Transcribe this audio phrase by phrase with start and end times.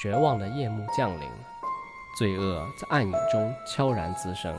[0.00, 1.28] 绝望的夜幕降临，
[2.16, 4.56] 罪恶在暗影中悄然滋生。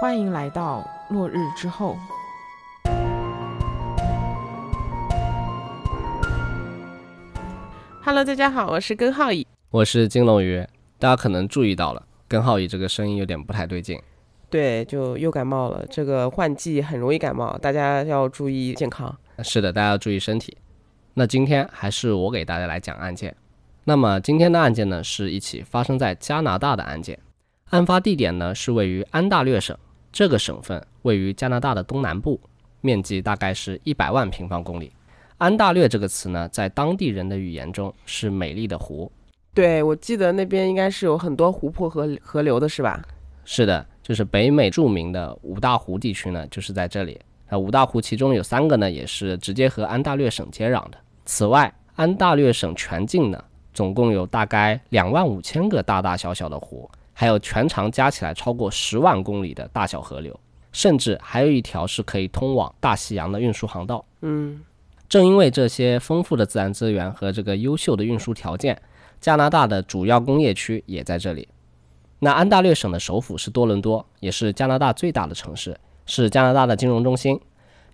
[0.00, 1.96] 欢迎来到落日之后。
[8.02, 10.66] Hello，大家好，我是根浩宇，我是金龙鱼。
[10.98, 14.02] 大家可能注意到了，根浩宇这个声音有点不太对劲。
[14.48, 15.86] 对，就又感冒了。
[15.88, 19.16] 这个换季很容易感冒，大家要注意健康。
[19.44, 20.58] 是的，大家要注意身体。
[21.14, 23.32] 那今天还是我给大家来讲案件。
[23.84, 27.18] 那么今天的案件呢，是一起发生在加拿大的案件。
[27.70, 29.76] 案发地点呢是位于安大略省，
[30.12, 32.38] 这个省份位于加拿大的东南部，
[32.80, 34.92] 面积大概是一百万平方公里。
[35.38, 39.10] 安大略这个词呢，在当地人的语言中是美丽的湖。
[39.54, 43.02] 对，我记得那边应该是有很多湖泊和河流的，是吧？
[43.44, 47.18] 是的，就是北美著名的五大湖地区呢，就是在这里。
[47.48, 50.98] 那五大湖其中有三个呢，也是直接和安大略省接壤的。
[51.24, 53.42] 此外，安大略省全境呢。
[53.72, 60.38] 总共有大概两万五千个大大小小的湖，还有全长加起来超过十万公里的大小河流，
[60.72, 64.04] 甚至还有一条是可以通往大西洋的运输航道。
[64.22, 64.60] 嗯，
[65.08, 68.80] 正因为这些丰富的自然资源和这个优秀的运输条件，
[69.20, 71.48] 加拿大的主要工业区也在这里。
[72.18, 77.40] 那安大略省的首府是多伦多，也是加拿大最大的城市，是加拿大的金融中心。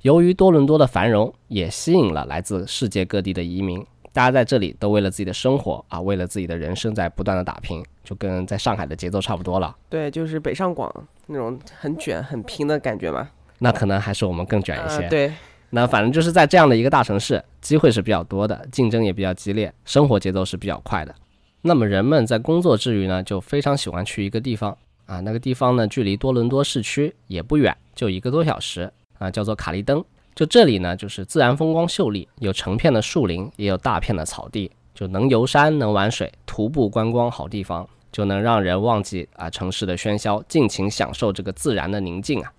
[0.03, 3.85] 由于多伦多的繁荣，也吸引了来自世界各地的移民。
[4.17, 9.77] 大家在这里都为了自己的生活啊，为了自己的人生在不断的打拼，就跟在上海的节奏差不多了。
[9.91, 10.91] 对，就是北上广
[11.27, 13.29] 那种很卷、很拼的感觉嘛。
[13.59, 15.07] 那可能还是我们更卷一些。
[15.11, 15.31] 对，
[15.69, 21.15] 那反正就是在这样的一个大城市，机会是比较多的，竞争也比较激烈，生活节奏是比较快的。
[21.61, 30.03] 那么人们在工作之余呢，就非常喜欢去一个地方啊，那个地方呢，距离多伦多市区也不远，就一个多小时啊，叫做卡利登。
[30.37, 42.53] 就这里呢，就是自然风光秀丽，有成片的树林，也有大片的草地，就能游山，能玩水，徒步观光好地方，就能让人忘记啊城市的喧嚣，尽情享受这个自然的宁静啊。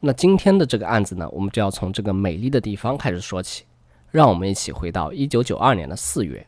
[0.00, 3.64] 那今天的这个案子呢，我们就要从这个美丽的地方开始说起，
[4.10, 6.46] 让我们一起回到一九九二年的四月。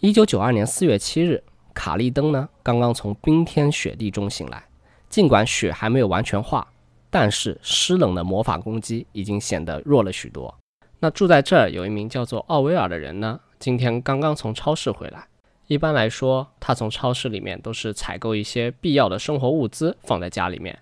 [0.00, 1.40] 一九九二年四月七日，
[1.72, 4.64] 卡利登呢刚刚从冰天雪地中醒来，
[5.08, 6.66] 尽管雪还没有完全化。
[7.10, 10.54] 但是湿冷的魔法攻击已经显得弱了许多。
[11.00, 15.26] 那住在这儿有一名叫做奥威尔的人呢，今天刚刚从超市回来。
[15.66, 20.78] 一般来说，他从超市里面都是采购一些必要的生活物资放在家里面。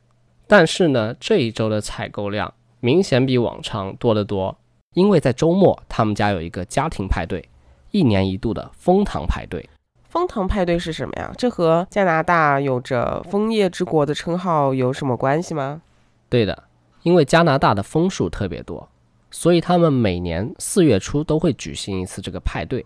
[0.47, 4.57] 但是呢，这一周的采购量明显比往常多得多，
[4.95, 7.49] 因为在周末他们家有一个家庭派对，
[7.91, 9.69] 一年一度的枫糖派对。
[10.09, 11.31] 枫糖派对是什么呀？
[11.37, 15.83] 这和加拿大有着枫叶之国的称号有什么关系吗？
[16.29, 16.65] 对的，
[17.03, 18.89] 因为加拿大的枫树特别多，
[19.31, 22.85] 所以他们每年四月初都会举行一次这个派对。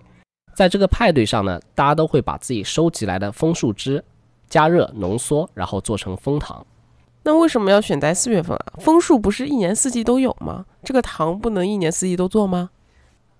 [0.55, 4.05] 在这个派对上呢，大家都会把自己收集来的枫树枝
[4.49, 6.65] 加热浓缩，然后做成枫糖。
[7.25, 8.75] 那为什么要选在四月份啊？
[8.79, 10.67] 枫树不是一年四季都有吗？
[10.85, 12.71] 这个糖不能一年四季都做吗？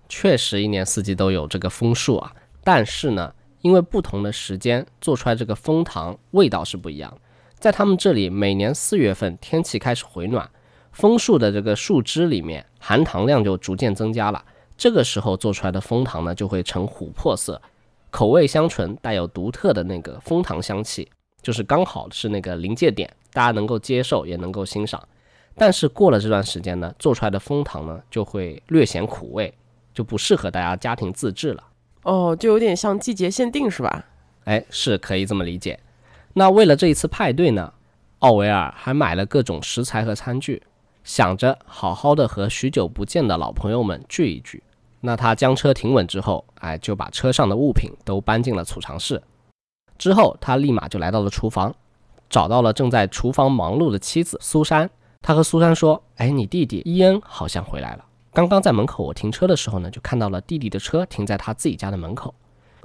[0.09, 7.15] 确实，一年四季都有这个枫树啊，但是呢，因为不同的时间做出来这个枫糖味道是不一样。
[7.63, 10.49] 在他们这里，每年四月份天气开始回暖，
[10.91, 14.43] 枫树的这个树枝里面含糖量就逐渐增加了。
[14.75, 17.61] 这个时候做出来的枫糖呢，就会呈琥珀色，
[18.11, 21.09] 口味香醇，带有独特的那个枫糖香气，
[21.41, 25.01] 就是刚好是那个临界点，大家能够接受也能够欣赏。
[25.55, 29.53] 但是过了这段时间呢，做出来的枫糖呢就会略显苦味，
[29.93, 31.63] 就不适合大家家庭自制了。
[32.01, 34.05] 哦，就有点像季节限定是吧？
[34.43, 35.79] 哎，是可以这么理解。
[36.33, 37.71] 那为了这一次派对呢，
[38.19, 40.61] 奥维尔还买了各种食材和餐具，
[41.03, 44.63] 想着好好的和许久不见的老朋友们聚一聚。
[44.99, 49.21] 那他将车停稳之后，哎，就把车上的物品都搬进了储藏室。
[49.97, 51.75] 之后，他立马就来到了厨房，
[52.29, 54.89] 找到了正在厨房忙碌的妻子苏珊。
[55.21, 58.05] 他和苏珊说：“哎，你弟弟伊恩好像回来了。
[58.33, 62.33] 刚刚在门口我停车的时候呢，就看到了弟弟的车停在他自己家的门口。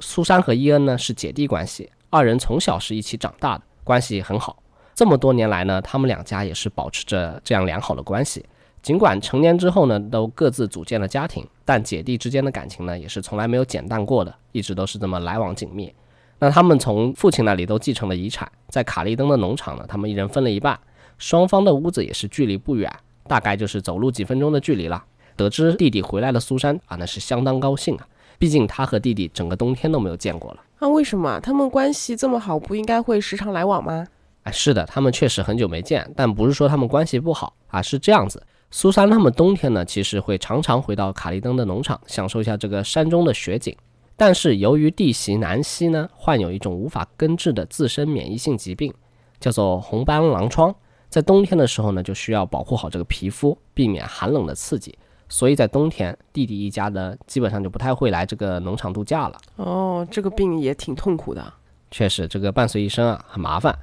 [0.00, 4.62] 苏珊和伊恩呢是姐弟关系。”二人从小是一起长大的，关系很好。
[4.94, 8.44] 这么多年来呢，他们两家也是保持着这样良好的关系。
[8.82, 15.93] 尽管成年之后呢，都各自组建了家庭，但姐弟之间的感情呢，也是从来没有减淡过的，一直都是这么来往紧密。
[16.38, 20.78] 那他们从父亲那里都继承了遗产，在卡利登的农场呢，他们一人分了一半。
[21.19, 22.90] 双方的屋子也是距离不远，
[23.26, 25.04] 大概就是走路几分钟的距离了。
[25.37, 28.06] 得知弟弟回来了，苏珊啊，那是相当高兴啊。
[28.38, 30.61] 毕竟他和弟弟整个冬天都没有见过了。
[30.79, 34.06] 那为什么他们关系这么好，不应该会时常来往吗？
[34.44, 38.43] 哎，是的，他们确实很久没见，但不是说他们关系不好啊，是这样子。
[38.70, 43.76] 苏珊他们冬天呢，其实会常常回到卡利登的农场，享受一下这个山中的雪景。
[44.17, 48.93] 但是由于弟媳南希呢患有一种无法根治的自身免疫性疾病，
[49.40, 50.75] 叫做红斑狼疮，
[51.08, 54.96] 在冬天的时候呢就需要保护好这个皮肤，避免寒冷的刺激。
[55.28, 59.38] 所以在冬天，弟弟一家呢基本上就不太会来这个农场度假了。
[59.56, 61.52] 哦，这个病也挺痛苦的。
[61.90, 63.78] 确实，这个伴随一生啊很麻烦。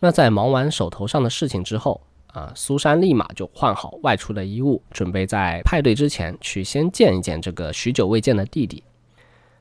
[0.00, 2.00] 那在忙完手头上的事情之后
[2.32, 8.82] 啊，苏珊立马就换好外出的衣物，准备在派对之前去先见一见这个许久未见的弟弟。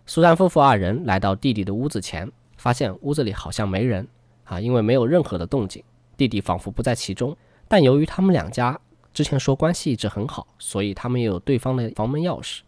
[0.06, 4.07] 苏珊夫妇二人来到弟弟的屋子前，发现屋子里好像没人
[4.45, 5.83] 啊，因为没有任何的动静，
[6.18, 7.36] 弟弟仿佛不在其中。
[7.68, 8.80] 但由于他们两家
[9.13, 12.59] 之前说关系一直很好，所以他们也有对方的房门钥匙。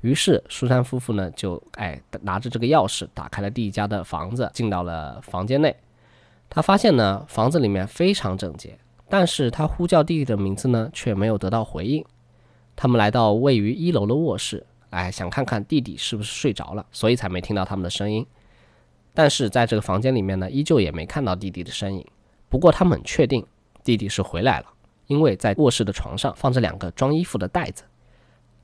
[0.00, 5.76] 于是苏珊夫妇呢就哎拿着这个钥匙打开了弟弟家的房子，进到了房间内。
[6.50, 8.76] 他发现呢房子里面非常整洁，
[9.08, 12.04] 但是他呼叫弟弟的名字呢却没有得到回应。
[12.74, 18.26] 他们来到位于一楼的卧室，哎想看看弟弟是不是睡着了，所以才没听到他们的声音。
[19.14, 22.04] 但是在这个房间里面呢，依旧也没看到弟弟的身影。
[22.48, 23.46] 不过他们很确定
[23.84, 24.66] 弟弟是回来了。
[25.12, 27.82] 因为在卧室的床上放着两个装衣服的袋子，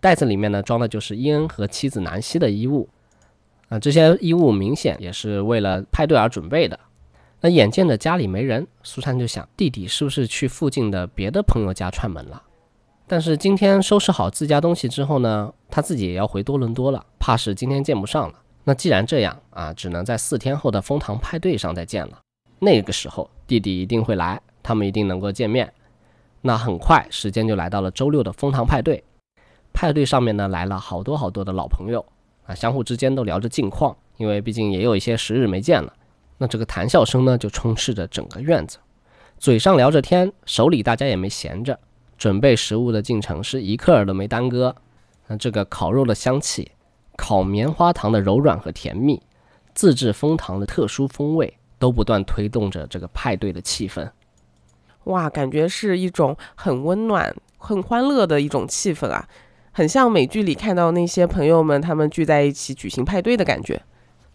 [0.01, 2.89] 袋子里面呢装的就是伊恩和妻子南希的衣物，
[3.69, 6.81] 啊，这些衣物明显也是为了派对而准备的。
[7.43, 12.43] 那眼见着家里没人，苏珊就想弟弟是不是去附近的别的朋友家串门了？
[13.07, 18.35] 但是今天收拾好自家东西之后呢，他自己也要回多伦多了，怕是今天见不上了。
[18.65, 22.19] 那既然这样啊，只能在四天后的蜂糖派对上再见了。
[22.59, 25.73] 那个时候弟弟一定会来，他们一定能够见面。
[26.41, 29.03] 那很快，时间就来到了周六的蜂糖派对。
[29.73, 32.05] 派对上面呢，来了好多好多的老朋友
[32.47, 35.93] 啊，相互之间都聊着近况，因为毕竟也有一些时日没见了。
[36.39, 38.79] 那这个谈笑声呢，就充斥着整个院子，
[39.39, 41.79] 嘴上聊着天，手里大家也没闲着，
[42.17, 44.75] 准备食物的进程是一刻儿都没耽搁。
[45.27, 46.71] 那这个烤肉的香气，
[47.17, 49.21] 烤棉花糖的柔软和甜蜜，
[49.75, 54.09] 自制蜂糖的特殊风味，都不断推动着这个派对的气氛。
[55.05, 59.29] 哇，感觉是一种很温暖、很欢乐的一种气氛啊，
[59.73, 63.81] 很像美剧里看到那些朋友们他们聚在一起举行派对的感觉。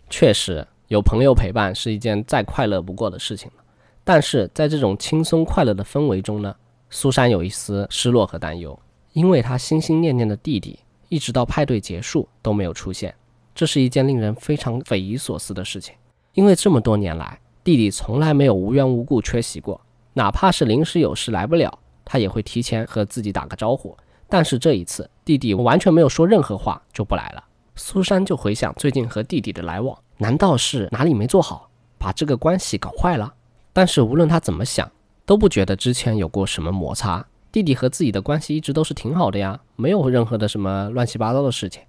[0.09, 3.63] 确实，有朋友陪伴是一件再快乐不过的事情了。
[4.03, 6.55] 但是在这种轻松快乐的氛围中呢，
[6.89, 8.77] 苏珊有一丝失落和担忧，
[9.13, 13.13] 因为她心心念念的弟弟一直到派对结束都没有出现，
[13.55, 15.95] 这是一件令人非常匪夷所思的事情。
[16.33, 19.79] 因为这么多年来，弟弟从来没有无缘无故缺席过。
[20.13, 23.97] 哪怕是临时有事来不了，他也会提前和自己打个招呼。
[24.29, 27.43] 但是这一次，弟弟完全没有说任何话就不来了。
[27.75, 33.33] 苏珊就回想最近和弟弟的来往，难道是哪里没做好，把这个关系搞坏了？
[33.73, 34.91] 但是无论他怎么想，
[35.25, 37.25] 都不觉得之前有过什么摩擦。
[37.51, 41.81] 弟弟和自己的关系一直都是挺好的呀，没有任何的什么乱七八糟的事情。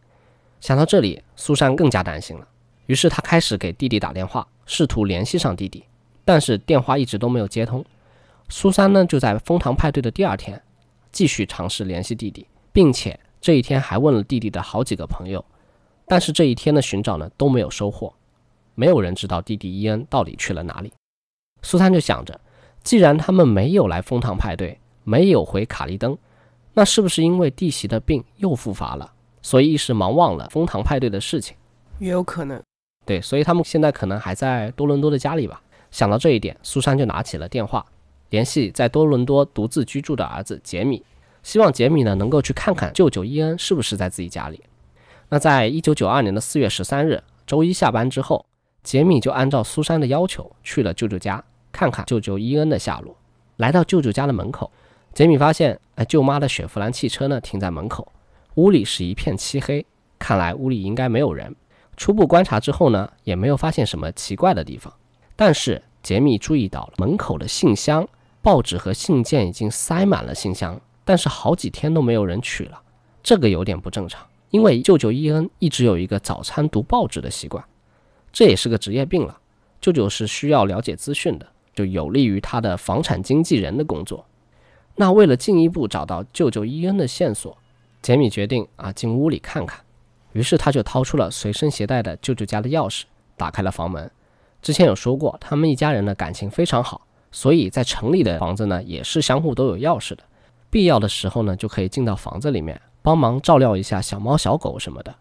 [0.61, 2.47] 想到这里，苏珊更加担心了。
[2.87, 5.85] 于是她开始给弟弟打电话，试图联系上弟弟，
[6.25, 7.83] 但是电话一直都没有接通。
[8.49, 10.61] 苏珊呢，就在蜂糖派对的第二天，
[11.11, 15.45] 继续尝试联系弟弟，并且这一天还问了弟弟的好几个朋友，
[16.07, 18.13] 但是这一天的寻找呢都没有收获，
[18.75, 20.93] 没有人知道弟弟伊恩到底去了哪里。
[21.63, 22.39] 苏珊就想着，
[22.83, 26.17] 既然他们没有来蜂糖派对，没有回卡利登，
[26.75, 29.11] 那是不是因为弟媳的病又复发了，
[29.41, 31.57] 所以一时忙忘了蜂糖派对的事情？
[31.99, 32.63] 也有可能。
[33.07, 35.63] 对，所以他们现在可能还在多伦多的家里吧。
[35.91, 37.85] 想到这一点，苏珊就拿起了电话。
[38.35, 41.01] 联系在多伦多独自居住的儿子杰米，
[41.45, 44.61] 希望杰米呢能够去看看舅舅伊恩是不是在自己家里。
[45.29, 48.45] 那在一九九二年的四月十三日周一下班之后，
[48.83, 53.17] 杰米就按照苏珊的要求去了舅舅家看看舅舅伊恩的下落。
[53.59, 54.69] 来到舅舅家的门口，
[55.13, 58.11] 杰米发现哎舅妈的雪佛兰汽车呢停在门口，
[58.57, 59.87] 屋里是一片漆黑，
[60.19, 61.55] 看来屋里应该没有人。
[61.97, 64.93] 初步观察之后呢，也没有发现什么奇怪的地方，
[65.37, 68.05] 但是杰米注意到了门口的信箱。
[68.45, 72.79] 报纸和信件已经塞满了信箱，但是好几天都没有人取了，
[73.23, 74.25] 这个有点不正常。
[74.51, 77.65] 因为舅舅伊恩一直有一个早餐读报纸的习惯，
[78.31, 79.41] 这也是个职业病了。
[79.81, 84.27] 舅舅是需要了解资讯的，就有利于他的房产经纪人的工作。
[84.97, 87.57] 那为了进一步找到舅舅伊恩的线索，
[88.03, 89.81] 杰米决定啊进屋里看看。
[90.33, 93.05] 于是他就掏出了随身携带的舅舅家的钥匙，
[93.39, 94.11] 打开了房门。
[94.61, 97.07] 之前有说过，他们一家人的感情非常好。
[97.35, 100.23] 所以在城里的房子呢，也是相互都有钥匙的，
[100.71, 105.13] 必要的时候呢，就可以进到房子里面帮忙照料一下小猫小狗什么的。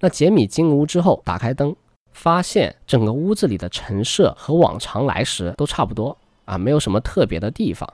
[0.00, 1.76] 那杰米进屋之后，打开灯，
[2.12, 7.88] 发现整个屋子里的陈设和往常来时都差不多啊，没有什么特别的地方。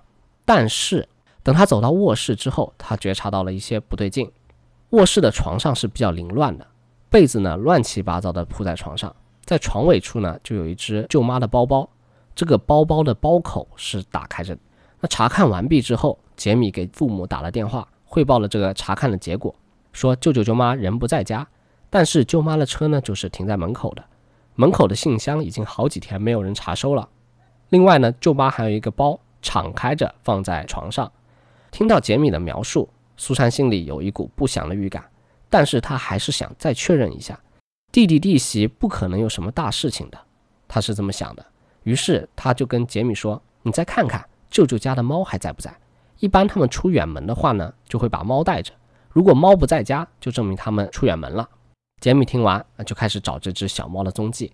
[0.47, 1.07] 但是
[1.43, 4.33] 等他走到卧室之后，他觉察到了一些不对劲。
[4.91, 6.67] 卧室的床上是比较凌乱的，
[7.11, 9.15] 被子呢乱七八糟的铺在床上，
[9.45, 11.87] 在床尾处呢就有一只舅妈的包包，
[12.41, 14.61] 这个包包的包口是打开着的。
[14.99, 19.55] 那查看完毕之后，杰米给父母打了电话，汇报了这个查看的结果，
[19.93, 21.47] 说舅舅舅妈人不在家，
[21.91, 24.03] 但是舅妈的车呢就是停在门口的，
[24.55, 27.07] 门口的信箱已经好几天没有人查收了。
[27.69, 31.13] 另外呢，舅妈还有一个包敞开着放在床上。
[31.71, 35.05] 听到杰米的描述，苏珊心里有一股不祥的预感，
[35.51, 37.39] 但是她还是想再确认一下，
[37.93, 40.19] 弟弟弟媳不可能有什么大事情的，
[40.67, 41.45] 她是这么想的。
[41.83, 45.75] 于是他就跟杰米说：“你再看看舅舅家的猫还在不在？
[46.19, 48.73] 一般他们出远门的话呢，就会把猫带着。
[49.09, 51.49] 如果猫不在家，就证明他们出远门了。”
[52.01, 54.53] 杰米听完就开始找这只小猫的踪迹，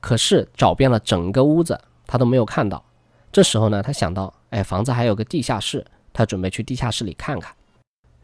[0.00, 2.84] 可是找遍了整个屋子，他都没有看到。
[3.30, 5.84] 这时候呢，他想到，哎，房子还有个地下室。
[6.10, 7.54] 他准备去地下室里看看，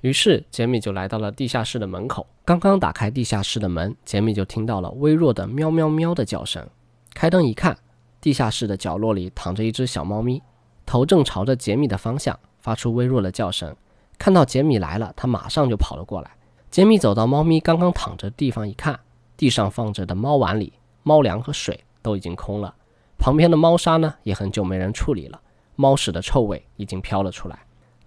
[0.01, 2.27] 于是杰米就来到了地下室的门口。
[2.45, 6.67] 刚刚打开地下室的门，杰米就听到了微弱的喵喵喵的叫声。
[7.15, 7.79] 开灯一看，
[8.25, 10.43] 地下室的角落里躺着一只小猫咪，
[10.87, 13.77] 头正朝着杰米的方向，发出微弱的叫声。
[14.17, 16.31] 看到杰米来了，他马上就跑了过来。
[16.71, 18.99] 杰米走到猫咪刚刚躺着的地方一看，
[19.37, 22.75] 地上放着的猫碗里，猫粮和水都已经空了，
[23.19, 25.39] 旁边的猫砂呢也很久没人处理了，
[25.77, 27.59] 猫屎的臭味已经飘了出来。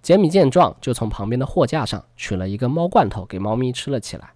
[0.02, 4.30] 杰米见状，就从旁边的货架上取了一个猫罐头给猫咪吃了起来。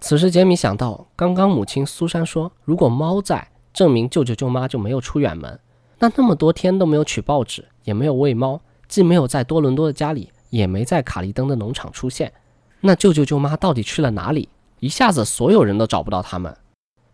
[0.00, 5.60] 此时，杰米想到，刚刚母亲苏珊说，如果猫在，证明舅舅舅妈就没有出远门。
[5.98, 12.32] 那那么多天都没有取报纸，也没有喂猫，既没有在多伦多的家里，也没在卡利登的农场出现，
[12.80, 14.48] 那舅舅舅妈到底去了哪里？
[14.80, 16.56] 一下子，所有人都找不到他们。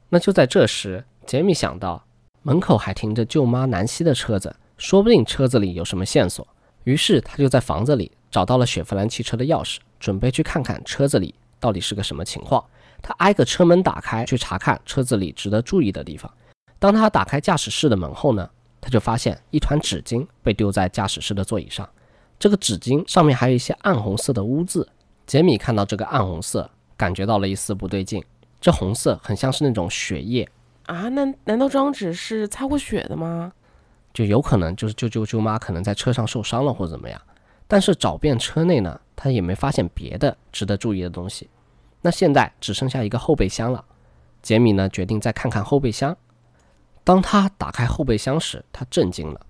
[0.09, 2.05] 那就在这时，杰米想到，
[2.43, 6.47] 门口还停着舅妈南希的车子，说不定车子里有什么线索。
[6.85, 12.65] 于是他就在房子里找到了雪佛兰汽车的钥匙，准备去看看车子里到底是个什么情况。
[13.01, 16.33] 他挨个车门打开，去查看车子里值得注意的地方。
[16.83, 21.89] 当他打开驾驶室的门后呢，他就发现一团纸巾被丢在驾驶室的座椅上。
[22.41, 24.89] 这个纸巾上面还有一些暗红色的污渍。
[25.25, 28.21] 杰米看到这个暗红色，感觉到了一丝不对劲。
[28.61, 30.49] 这红色很像是那种血液
[30.87, 31.09] 啊？
[31.11, 33.53] 那难道这张纸是擦过血的吗？
[34.13, 37.23] 就有可能就是舅舅舅妈可能在车上受伤了或者怎么样，
[37.69, 41.49] 但是找遍车内呢，他也没发现别的值得注意的东西。
[42.01, 43.85] 那现在只剩下一个后备箱了，
[44.43, 46.17] 杰米呢决定再看看后备箱。
[47.05, 49.41] 当他打开后备箱时，他震惊了，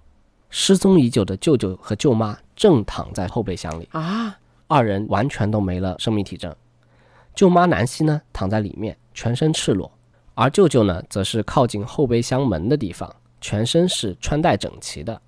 [0.51, 6.55] 失踪已久的舅舅和舅妈正躺在后备箱里啊，二人完全都没了生命体征。
[7.35, 9.91] 舅妈南希呢躺在里面，全身赤裸，
[10.35, 13.15] 而舅舅呢则是靠近后备箱门的地方。
[13.41, 15.21] 全身是穿戴整齐的，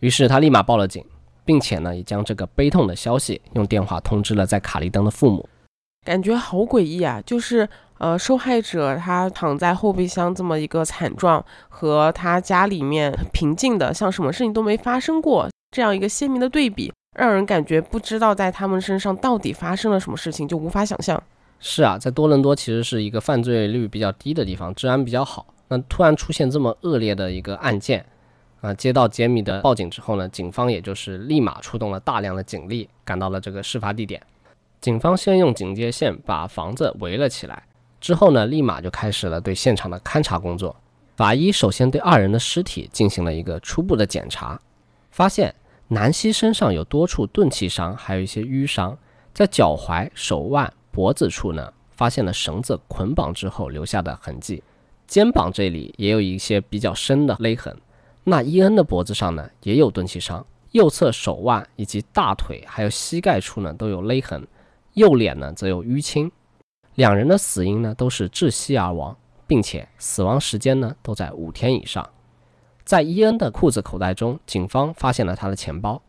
[0.00, 1.02] 于是他立马报了警，
[1.46, 5.48] 并且呢，也将这个悲痛的消息用电话通知了在卡利登的父母。
[6.04, 7.22] 感觉好诡异啊！
[7.24, 7.66] 就是
[8.02, 21.22] 呃，受害者他躺在后备箱这么一个惨状，和他家里面平静的像什么事情都没发生过这样一个鲜明的对比，让人感觉不知道在他们身上到底发生了什么事情，就无法想象。
[21.60, 25.46] 是啊，在多伦多其实是一个犯罪率比较低的地方，治安比较好。
[25.68, 28.04] 那突然出现这么恶劣的一个案件，
[28.62, 34.20] 啊，接到杰米的报警之后呢，警方也就是立马出动了大量的警力，赶到了这个事发地点。
[34.80, 37.62] 警方先用警戒线把房子围了起来，
[38.02, 40.74] 之后呢，立马就开始了对现场的勘查工作。
[41.14, 44.60] 法医首先对二人的尸体进行了一个初步的检查，
[45.12, 45.54] 发现
[45.86, 48.98] 南希身上有多处钝器伤，还有一些淤伤，
[49.32, 54.64] 在脚踝、手腕、脖子处呢，发现了绳子捆绑之后留下的痕迹。
[55.06, 57.76] 肩膀这里也有一些比较深的勒痕，
[58.24, 64.44] 那伊恩的脖子上呢也有钝器伤，右侧手腕以及大腿还有膝盖处呢都有勒痕，
[64.94, 66.32] 右脸呢则有淤青，
[66.94, 72.08] 两人的死因呢都是窒息而亡，并且死亡时间呢都在五天以上。
[72.84, 76.02] 在伊恩的裤子口袋中，警方发现了他的钱包，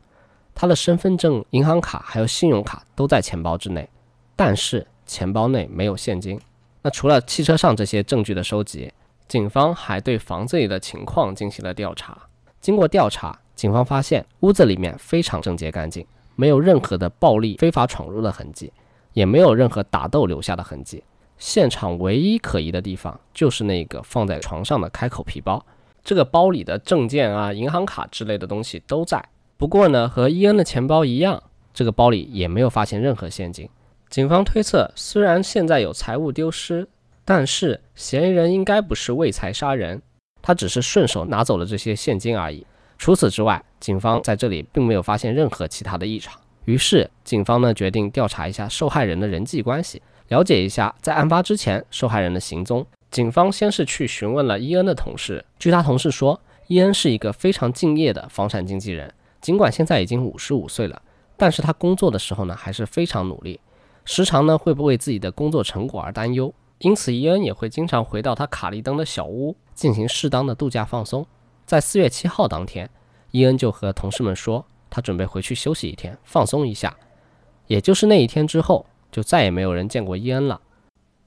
[0.56, 3.88] 他的身份证、银行卡还有信用卡都在钱包之内，
[4.36, 6.40] 但是钱包内没有现金。
[6.82, 8.92] 那除了汽车上这些证据的收集，
[9.28, 12.18] 警方还对房子里的情况进行了调查。
[12.60, 18.74] 经过调查，警方发现屋子里面非常整洁干净，没有任何的暴力非法闯入的痕迹，
[19.14, 21.04] 也没有任何打斗留下的痕迹。
[21.38, 25.66] 现场唯一可疑的地方就是那个放在床上的开口皮包，
[26.04, 29.24] 这个包里的证件啊、银行卡之类的东西都在。
[29.58, 31.42] 不过呢，和伊恩的钱包一样，
[31.74, 33.68] 这个包里也没有发现任何现金。
[34.10, 36.88] 警方推测，虽然现在有财物丢失，
[37.26, 40.02] 但是嫌疑人应该不是为财杀人，
[40.42, 42.66] 他只是顺手拿走了这些现金而已。
[42.98, 46.40] 除此之外，警方在这里并没有发现任何其他的异常。
[46.66, 52.86] 于是，警方呢决定调查一下受害人的人际关系，了解一下在案发之前受害人的行踪。
[53.12, 61.02] 警方先是去询问了伊恩的同事，据他同事说，伊恩是一个非常敬业的房产经纪人，尽管现在已经五十五岁了，
[61.38, 63.60] 但是他工作的时候呢还是非常努力，
[64.06, 71.28] 时常呢会不为自己的工作成果而担忧，因此伊恩也会经常回到他卡利登的小屋进行适当的度假放松。
[71.66, 72.90] 在四月七号当天，
[73.32, 76.96] 伊恩就和同事们说，他准备回去休息一天，放松一下。
[77.66, 80.62] 也就是那一天之后，就再也没有人见过伊恩了。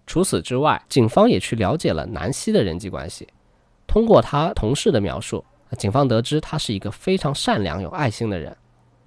[0.07, 3.27] 除此之外，警方也去了解了南希的人际关系。
[3.89, 5.45] 通过他同事的描述，
[5.77, 8.57] 警方得知他是一个非常善良、有爱心的人。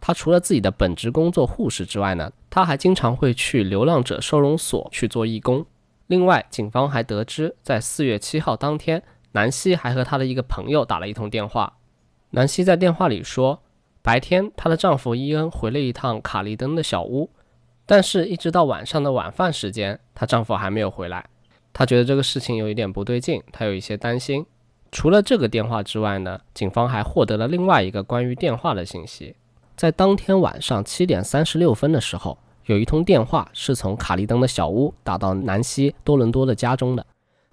[0.01, 5.65] 他除了自己的本职工作护士之外呢，他还经常会去流浪者收容所去做义工。
[6.07, 9.01] 另外，警方还得知，在四月七号当天，
[9.33, 11.77] 南希还和他的一个朋友打了一通电话。
[12.31, 13.61] 南希在电话里说，
[14.01, 17.29] 白天她的丈夫伊恩回了一趟卡利登的小屋。
[17.85, 21.25] 但是，一直到晚上的晚饭时间，她丈夫还没有回来。
[21.73, 24.45] 她觉得这个事情有一点不对劲，她有一些担心。
[24.91, 29.35] 除了这个电话之外呢，警方还获得了另外一个关于电话的信息。
[29.75, 37.05] 在当天晚上七点三十六分的时候，有一通电话是从卡利登的小屋打到南希多伦多的家中的，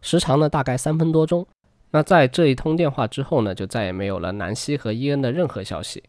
[0.03, 1.47] 时长呢大概三分多钟。
[1.91, 6.03] 那在这一通电话之后呢，就再也没有了南希和伊恩的任何消息。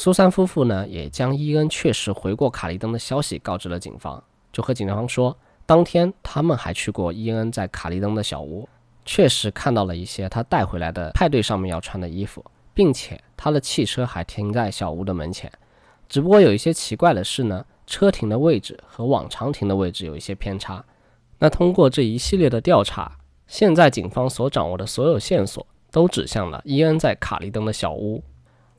[0.00, 5.36] 苏珊夫妇呢，也将伊恩确实回过卡利登的消息告知了警方，就和警方说，
[5.66, 8.68] 当天他们还去过伊恩在卡利登的小屋，
[9.04, 15.50] 确实看到了一些他带回来的派对上面要穿的衣服，并且他的汽车还停在小屋的门前。
[16.08, 20.84] 只不过有一些奇怪的是呢，车停的位置和往常停的位置有一些偏差。
[21.40, 28.22] 那通过这一系列的调查，现在警方所掌握的所有线索都指向了伊恩在卡利登的小屋。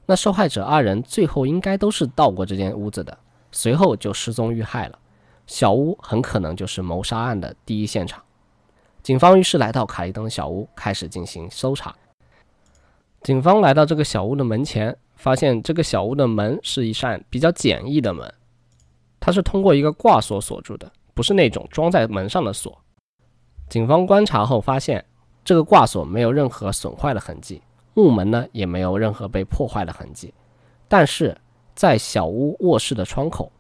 [0.10, 3.16] 那受害者二人最后应该都是到过这间屋子的，
[3.52, 4.98] 随后就失踪遇害了。
[5.46, 8.20] 小屋很可能就是谋杀案的第一现场。
[9.04, 11.96] 警方于是来到卡利登小屋，开始进行搜查。
[13.22, 18.34] 警方来到这个小屋的门前，发现这个小屋的门是一扇比较简易的门，
[19.20, 22.76] 它是通过一个挂锁锁住的，不是那种装在门上的锁。
[23.70, 25.06] 警方观察后发现，
[25.46, 27.62] 这个挂锁没有任何损坏的痕迹。
[28.00, 30.34] 木门呢也没有任何被破坏的痕迹，
[30.88, 31.36] 但是
[31.76, 33.52] 在小屋卧室的窗口，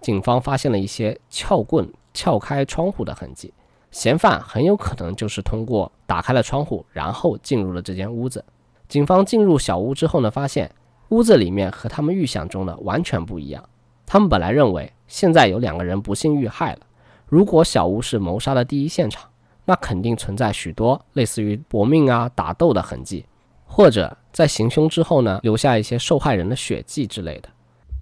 [0.00, 3.52] 警方发现了一些撬棍撬开窗户的痕迹。
[3.90, 8.42] 嫌犯很有可能就是通过打开了窗户，然后进入了这间屋子。
[8.88, 10.74] 警方进入小屋之后呢，发现
[11.10, 13.62] 屋子里面和他们预想中的完全不一样。
[14.06, 16.80] 他们本来认为现在有两个人不幸遇害了，
[17.26, 19.30] 如果小屋是谋杀的第一现场，
[19.66, 23.26] 那肯定存在许多类似于搏命啊、打斗的痕迹。
[23.64, 27.48] 或者在行凶之后呢，留下一些受害人的血迹之类的，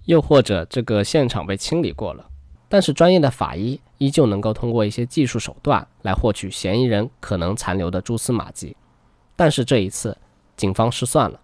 [0.05, 2.25] 又或者这个现场被清理过了，
[2.69, 8.75] 但是专业的法医依旧能够通过一些技术手段来获取嫌疑人可能残留的蛛丝马迹。
[9.35, 10.15] 但是这一次，
[10.55, 11.39] 警方失算了，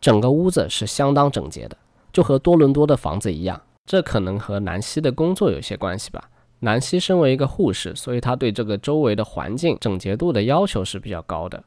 [0.00, 1.76] 整个屋子是相当整洁的，
[2.12, 3.60] 就和多伦多的房子一样。
[3.84, 6.30] 这可能和南希的工作有些关系吧。
[6.60, 11.62] 南希身为一个护士，所以她对这个周围的环境整洁度的要求是比较高的。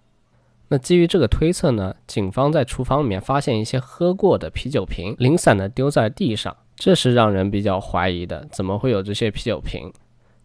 [0.72, 8.48] 那基于这个推测呢，警方在厨房里面发现一些喝过的啤酒瓶零散的丢在地上，这是让人比较怀疑的。
[8.52, 9.92] 怎么会有这些啤酒瓶？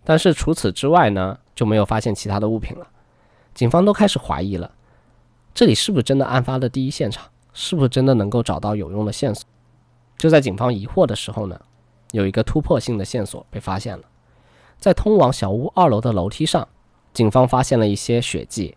[0.03, 2.87] 但是除此之外呢，就没有发现其他的物品了。
[3.53, 4.71] 警方都开始怀疑了，
[5.53, 7.27] 这里是不是真的案发的第一现场？
[7.53, 9.47] 是不是真的能够找到有用的线索？
[10.17, 11.61] 就在警方疑惑的时候呢，
[12.13, 14.05] 有一个突破性的线索被发现了，
[14.79, 16.67] 在通往小屋二楼的楼梯上，
[17.13, 18.75] 警方发现了一些血迹。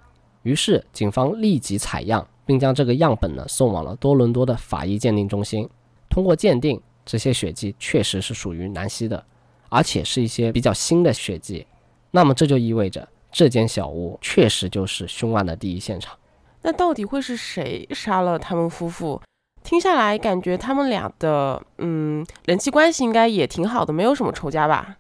[0.48, 5.68] 于是，警方立即采样，并将这个样本呢送往了多伦多的法医鉴定中心。
[6.10, 9.22] 通过鉴定，这些血迹确实是属于南希的，
[9.68, 11.68] 而且是一些比较新的血迹。
[12.12, 16.18] 那么这就意味着这间小屋确实就是凶案的第一现场。
[16.62, 19.22] 那到底会是谁杀了他们夫妇？
[19.66, 24.96] 听下来，感觉他们俩的嗯人际关系应该也挺好的，没有什么仇家吧？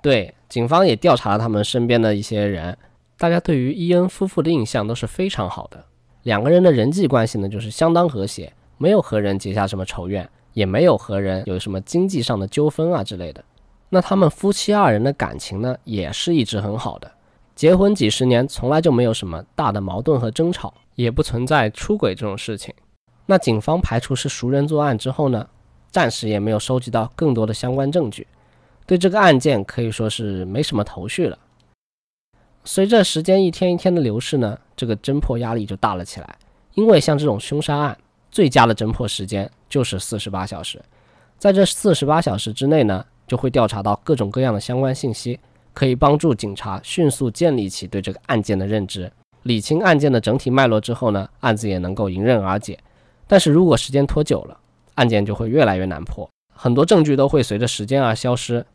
[0.00, 2.78] 对，警方也调查了他们身边的一些人。
[3.18, 5.84] 大家对于伊恩夫妇的印象都是非常好的，
[6.22, 13.44] 两个人的人际关系呢就是相当和谐，没有和人结下什么仇怨，也没有和人有什么经济上的纠纷啊之类的。
[13.88, 17.10] 那他们夫妻二人的感情呢也是一直很好的，
[17.56, 22.72] 结婚几十年从来就没有什么大的矛盾和争吵，也不存在出轨这种事情。
[23.26, 25.44] 那警方排除是熟人作案之后呢，
[25.90, 28.24] 暂时也没有收集到更多的相关证据，
[28.86, 31.36] 对这个案件可以说是没什么头绪了。
[32.70, 36.36] 随着时间一天一天的流逝呢，这个侦破压力就大了起来。
[36.74, 37.96] 因为像这种凶杀案，
[38.30, 40.78] 最佳的侦破时间就是四十八小时。
[41.38, 45.40] 在这四十八小时之内呢，就会调查到各种各样的相关信息，
[45.72, 49.10] 可以帮助警察迅速建立起对这个案件的认知，
[49.44, 52.78] 理清案件的整体脉络之后呢，案子也能够迎刃而解。
[53.26, 54.54] 但是如果时间拖久了，
[54.96, 58.66] 案件就会越来越难破，很多证据都会随着时间而消失，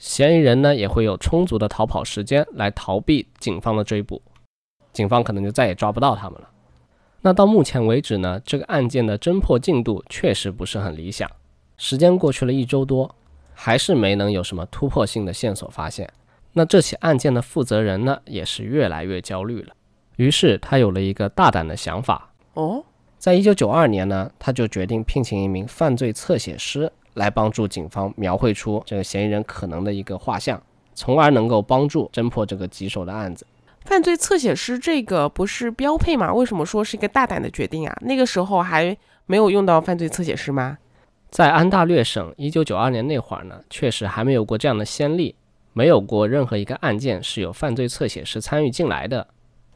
[0.00, 4.22] 嫌疑人呢也会有充足的逃跑时间来逃避警方的追捕，
[4.94, 6.48] 警方可能就再也抓不到他们了。
[7.20, 11.30] 那到目前为止呢，这个案件的侦破进度确实不是很理想，
[11.76, 13.14] 时间过去了一周多，
[13.52, 16.10] 还是没能有什么突破性的线索发现。
[16.54, 19.74] 那这起案件的负责人呢，也是越来越焦虑了。
[20.16, 22.82] 于是他有了一个大胆的想法哦，
[23.18, 30.60] 在一九九二年呢，他就决定聘请一名犯罪侧写师来帮助警方描绘出这个嫌疑人可能的一个画像，
[30.94, 33.46] 从而能够帮助侦破这个棘手的案子。
[33.84, 36.32] 犯罪侧写师这个不是标配吗？
[36.32, 37.96] 为什么说是一个大胆的决定啊？
[38.02, 38.96] 那个时候还
[39.26, 40.78] 没有用到犯罪侧写师吗？
[41.30, 45.34] 在安大略省一九九二年那会儿呢，确实还没有过这样的先例。
[45.72, 49.24] 没有过任何一个案件是有犯罪侧写师参与进来的，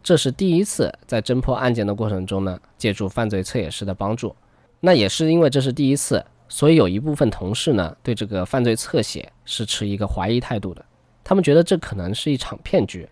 [0.02, 4.34] 这是第一次在侦破案件的过程中呢，借助犯罪侧写师的帮助。
[4.80, 10.84] 那也是因为这是第一次，所以有一部分同事呢，对这个犯罪侧写是持一个怀疑态度的。
[11.22, 13.08] 他们觉得这可能是一场骗局，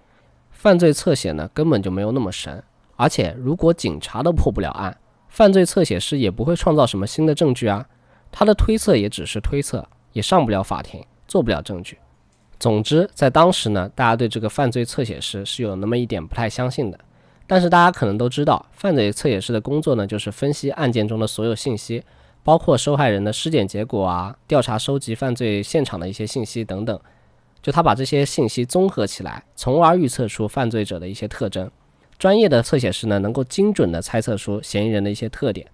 [0.51, 2.63] 犯罪侧写呢根本就没有那么神，
[2.97, 4.97] 而且如果警察都破不了案，
[5.29, 7.87] 犯罪侧写师也不会创造什么新的证据啊，
[8.31, 11.99] 他的推测也只是推测，也上不了法庭，做不了证据。
[12.61, 16.99] 总之，在当时呢，大家对这个犯罪侧写师是有那么一点不太相信的。
[17.47, 22.05] 但是大家可能都知道，犯罪侧写师的工作呢，就是分析案件中的所有信息，
[22.45, 26.99] 包括受害人的尸检结果啊，调查收集犯罪现场的一些信息等等。
[27.63, 31.71] 就他把这些信息综合起来，从而预测出犯罪者的一些特征。
[32.19, 35.67] 专业的侧写师呢，能够精准地猜测出嫌疑人的一些特点。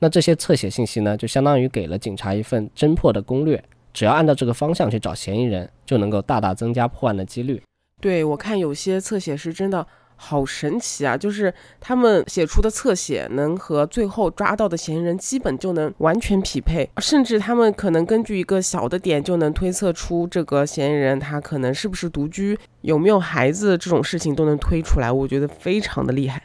[0.00, 3.62] 那这些侧写信息呢，就相当于给了警察一份侦破的攻略。
[3.92, 7.62] 只要按照这个方向去找嫌疑人，就能够大大增加破案的几率。
[8.00, 9.86] 对我看有些侧写师真的
[10.22, 26.42] 好神奇啊，就是他们写出的侧写能和最后抓到的嫌疑人基本就能完全匹配，甚至他们可能根据一个小的点就能推测出这个嫌疑人他可能是不是独居，有没有孩子，这种事情都能推出来，我觉得非常的厉害。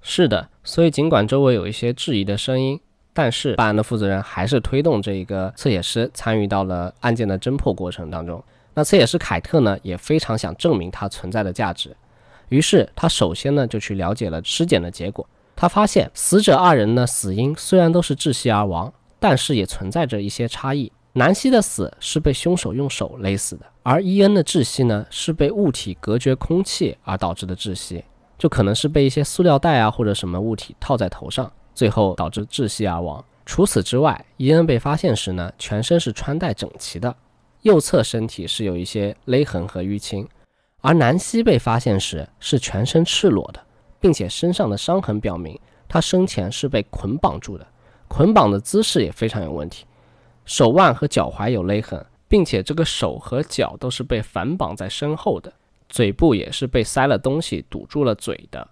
[0.00, 2.80] 是的，所以尽管周围有一些质疑的声音。
[3.14, 8.40] 但是办案的负责人还是推动这一个侧写师参与到了案件的侦破过程当中。
[8.74, 11.96] 那侧写师凯特呢，也非常想证明他存在的价值。
[12.48, 15.28] 于是他首先呢就去了解了尸检的结果。
[15.54, 20.92] 他发现死者二人呢死因虽然都是窒息而亡，但是也存在着一些差异。
[21.14, 28.04] 南希的死是被凶手用手勒死的，而伊恩的窒息呢是被物体隔绝空气而导致的窒息，
[28.38, 31.50] 就可能是被一些塑料袋啊或者什么物体套在头上。
[31.74, 33.24] 最后导致窒息而亡。
[33.46, 37.14] 除此之外，伊恩被发现时呢，全身是穿戴整齐的，
[37.62, 40.24] 右侧身体是有一些勒痕和淤青；
[40.80, 43.60] 而南希被发现时是全身赤裸的，
[44.00, 47.66] 并且身上的伤痕表明他生前是被捆绑住的，
[48.06, 49.84] 捆绑的姿势也非常有问题，
[50.44, 55.52] 手腕和脚踝有勒痕，并且这个手和脚都是被反绑在身后的，
[55.88, 58.68] 嘴部也是被塞了东西堵住了嘴的。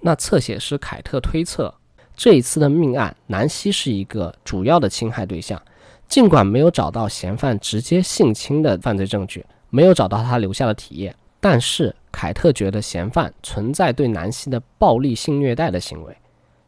[0.00, 1.74] 那侧写师凯特推测。
[2.16, 5.60] 这一次的命案，南希是一个主要的侵害对象。
[6.06, 11.12] 尽管没有找到嫌犯直接性侵的犯罪证据，没有找到他留下的体液，
[11.44, 16.16] 但是凯特觉得嫌犯存在对南希的暴力性虐待的行为，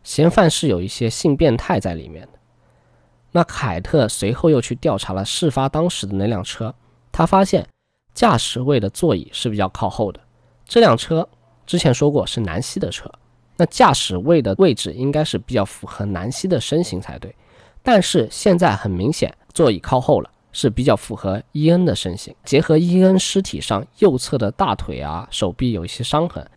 [0.04, 2.38] 嫌犯是有一些性变态在里面的。
[3.32, 6.74] 那凯特随后又去调查了事发当时的那辆车，
[7.10, 7.66] 他发现
[8.12, 10.20] 驾驶位的座椅是比较靠后的，
[10.66, 11.26] 这辆车
[11.64, 13.10] 之前说过是南希的车。
[13.56, 17.34] 那驾驶位的位置应该是比较符合南希的身形才对，
[17.82, 22.34] 但是现在很明显座椅靠后了，是比较符合伊恩的身形。
[22.42, 26.48] 结合伊恩尸体上右侧的大腿啊、手臂有一些伤痕，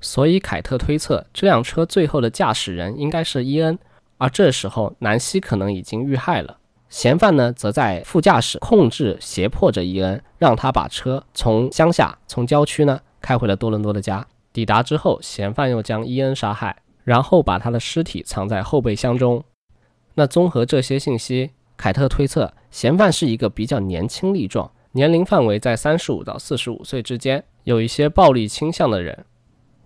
[0.00, 3.78] 所以凯特推测这辆车最后的驾驶人应该是伊恩。
[4.16, 6.56] 而这时候南希可能已经遇害了，
[6.88, 14.26] 嫌犯呢则在副驾驶控制胁迫着伊恩，让他把车从乡下、从郊区呢开回了多伦多的家。
[14.50, 19.44] 抵达之后，嫌犯又将伊恩杀害，然后把他的尸体藏在后备箱中。
[20.14, 29.24] 那综合这些信息，凯特推测嫌犯是一个比较年轻力壮，年龄范围在三十五到四十五岁之间，有一些暴力倾向的人。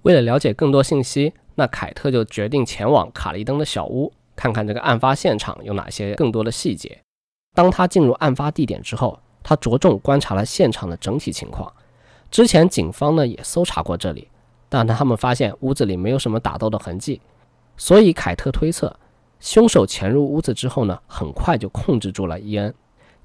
[0.03, 6.99] 为了了解更多信息，那凯特就决定前往卡利登的小屋，看看这个案发现场有哪些更多的细节。
[7.55, 11.71] 当他进入案发地点之后，他着重观察了现场的整体情况。
[12.31, 14.29] 之前警方呢也搜查过这里。
[14.69, 17.21] 但他们发现屋子里没有什么打斗的痕迹，
[17.77, 18.95] 所以凯特推测，
[19.41, 22.75] 凶手潜入屋子之后呢，很快就控制住了伊恩。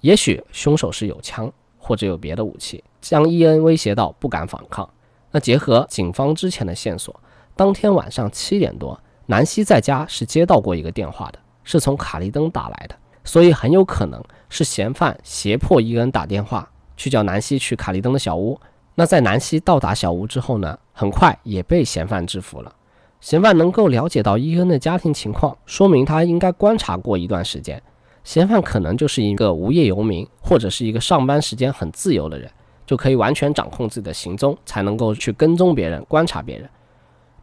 [0.01, 4.87] 也许凶手是有枪，或者有别的武器，将伊恩威胁到不敢反抗。
[5.31, 7.17] 那结合警方之前的线索，
[7.55, 18.59] 当天晚上七点多，南希在家是接到过一个电话的，是从卡利登打来的，所以很有可能是嫌犯胁迫伊恩打电话去叫南希去卡利登的小屋。
[18.95, 22.75] 那在南希到达小屋之后呢，很快也被嫌犯制服了。
[23.21, 27.81] 嫌犯能够了解到伊恩的家庭情况，说明他应该观察过一段时间。
[28.23, 32.51] 嫌犯可能就是一个无业游民，或者是一个上班时间很自由的人。
[32.83, 36.69] 就可以完全掌控自己的行踪，才能够去跟踪别人、观察别人。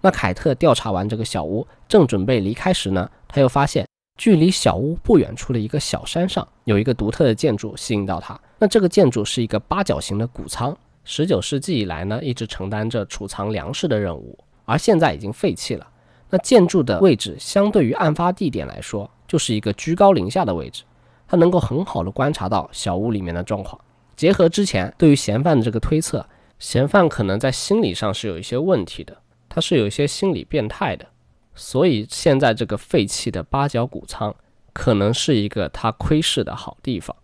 [0.03, 3.87] 那凯特调查完这个小屋，正准备离开时呢，他又发现
[4.19, 8.39] 距离小屋不远处的一个小山上有一个独特的建筑吸引到他。
[8.59, 14.39] 那这个建筑是一个八角形的谷仓，十九世纪以来呢，一直承担着储藏粮食的任务，
[14.69, 15.89] 而现在已经废弃了。
[16.29, 20.83] 那建筑的位置相对于案发地点来说，就是一个居高临下的位置，
[21.27, 23.81] 他能够很好的观察到小屋里面的状况。
[24.15, 26.29] 结合之前对于嫌犯的这个推测，
[26.59, 29.17] 嫌犯可能在心理上是有一些问题的，
[29.49, 31.07] 他是有一些心理变态的，
[31.55, 34.35] 所以现在这个废弃的八角谷仓
[34.75, 37.17] 可能是一个他窥视的好地方。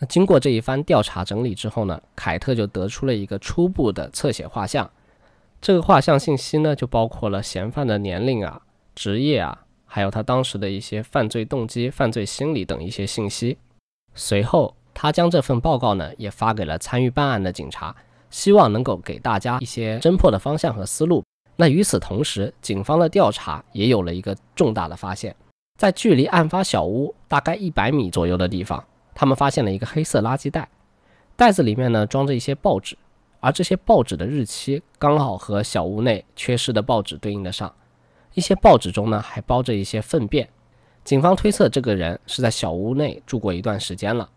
[0.00, 4.90] 那经过这一番调查整理之后呢，凯特就得出了一个初步的侧写画像。
[5.60, 8.62] 这个画像信息呢，就包括了嫌犯的年龄啊、
[8.94, 13.58] 职业啊，还有他当时的一些犯罪动机、犯罪心理等一些信息。
[14.14, 14.74] 随后。
[14.92, 17.94] 他将这份报告呢，也发给了参与办案的警察，
[18.28, 21.24] 希望能够给大家一些侦破的方向和思路。
[21.56, 25.34] 那与此同时，警方的调查也有了一个重大的发现，
[25.78, 30.68] 在距离案发小屋大概一百米左右的地方，他们发现了一个黑色垃圾袋，
[31.34, 32.98] 袋子里面呢装着一些报纸，
[33.40, 37.74] 而这些报纸的日期刚好和小屋内缺失的报纸对应得上，
[38.34, 40.48] 一些报纸中呢还包着一些粪便。
[41.02, 44.28] 警方推测，这个人是在小屋内住过一段时间了。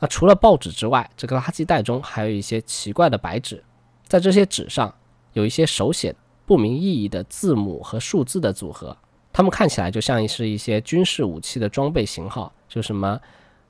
[0.00, 3.62] 那除了报纸之外，这个垃圾袋中还有一些奇怪的白纸，
[4.06, 4.92] 在这些纸上
[5.32, 8.96] 有一些手写不明意义的字母和数字的组合，
[9.32, 13.20] 它们看起来就像是一些军事武器的装备型号，就什么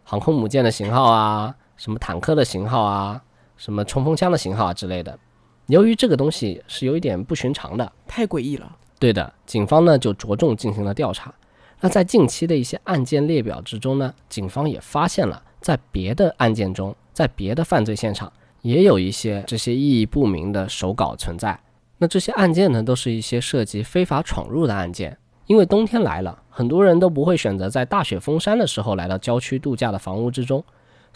[0.04, 3.22] 航空母舰的型号啊，什么坦克的型号啊，
[3.58, 5.18] 什么冲锋枪的型号啊之类的。
[5.66, 8.74] 由于这个东西是有一点不寻常的，太诡异了。
[8.98, 11.34] 对的，警方呢就着重进行了调查。
[11.80, 15.42] 那在近期的一些案件列表之中呢，警方也发现了。
[15.60, 21.58] 在别的案件中，在别的犯罪现场，也有一些这些意义不明的手稿存在。
[21.98, 25.18] 那这些案件呢，都是一些涉及非法闯入的案件。
[25.46, 30.64] 因为冬天来了，很多人都不会选择在大雪封山的时候来到郊区度假的房屋之中，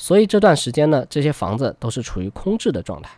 [0.02, 3.16] 所以这段时间呢，这些房子都是处于空置的状态。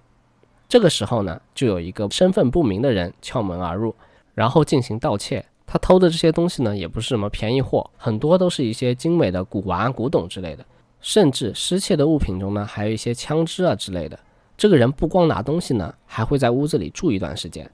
[0.68, 3.94] 这个时候呢，就有一个身份不明的人撬门而入，
[4.34, 5.42] 然后进行盗窃。
[5.66, 10.62] 他偷的这些东西呢，也不是什么便宜货，很多都是一些精美的古玩、古董之类的。
[11.00, 14.18] 甚至失窃的物品中呢，还有一些枪支啊之类的。
[14.54, 17.70] 这个人不光拿东西呢，还会在屋子里住一段时间。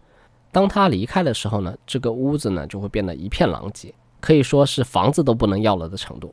[0.53, 6.33] 当他离开的时候呢，这个屋子呢就会变得一片狼藉，可以说是房子都不能要了的程度。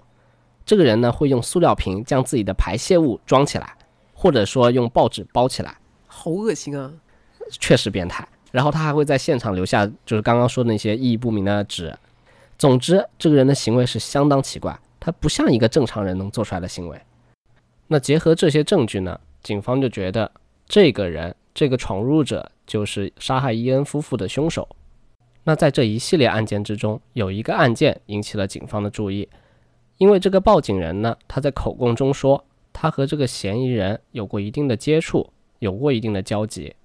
[0.68, 3.74] 这个人呢会用塑料瓶将自己的排泄物装起来，
[4.14, 5.78] 或者说用报纸包起来，
[6.08, 6.92] 好恶心啊！
[7.50, 8.28] 确实变态。
[8.52, 11.98] 然后他还会在现场留下就是刚刚说的那些意义不明的纸。
[12.58, 14.78] 总之，这个人的行为是相当奇怪。
[15.00, 17.02] 他不像一个正常人能做出来的行为。
[17.88, 19.18] 那结合这些证据呢？
[19.42, 20.30] 警方就觉得
[20.68, 24.68] 这个人，这个闯入者就是杀害伊恩夫妇的凶手。
[25.46, 29.30] 那在这一系列案件之中，有一个案件引起了警方的注意，
[29.98, 36.76] 因为这个报警人呢，他在口供中说，他和这个嫌疑人有过一定的接触，有过一定的交集。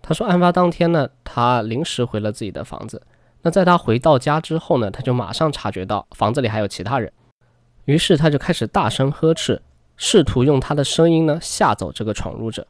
[0.00, 3.02] 他说，案发当天呢，他临时回了自己的房子。
[3.42, 7.12] 那在他回到家之后呢，他就马上察觉到房子里还有其他人，
[7.84, 9.60] 于是他就开始大声呵斥，
[9.96, 12.66] 试图用他的声音呢吓走这个闯入者。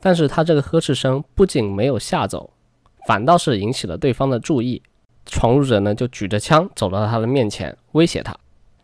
[0.00, 2.50] 但是他这个呵斥声不仅没有吓走，
[3.06, 4.82] 反倒是引起了对方的注意。
[5.26, 8.36] 闯入者呢就举着枪走到他的面前，威胁他，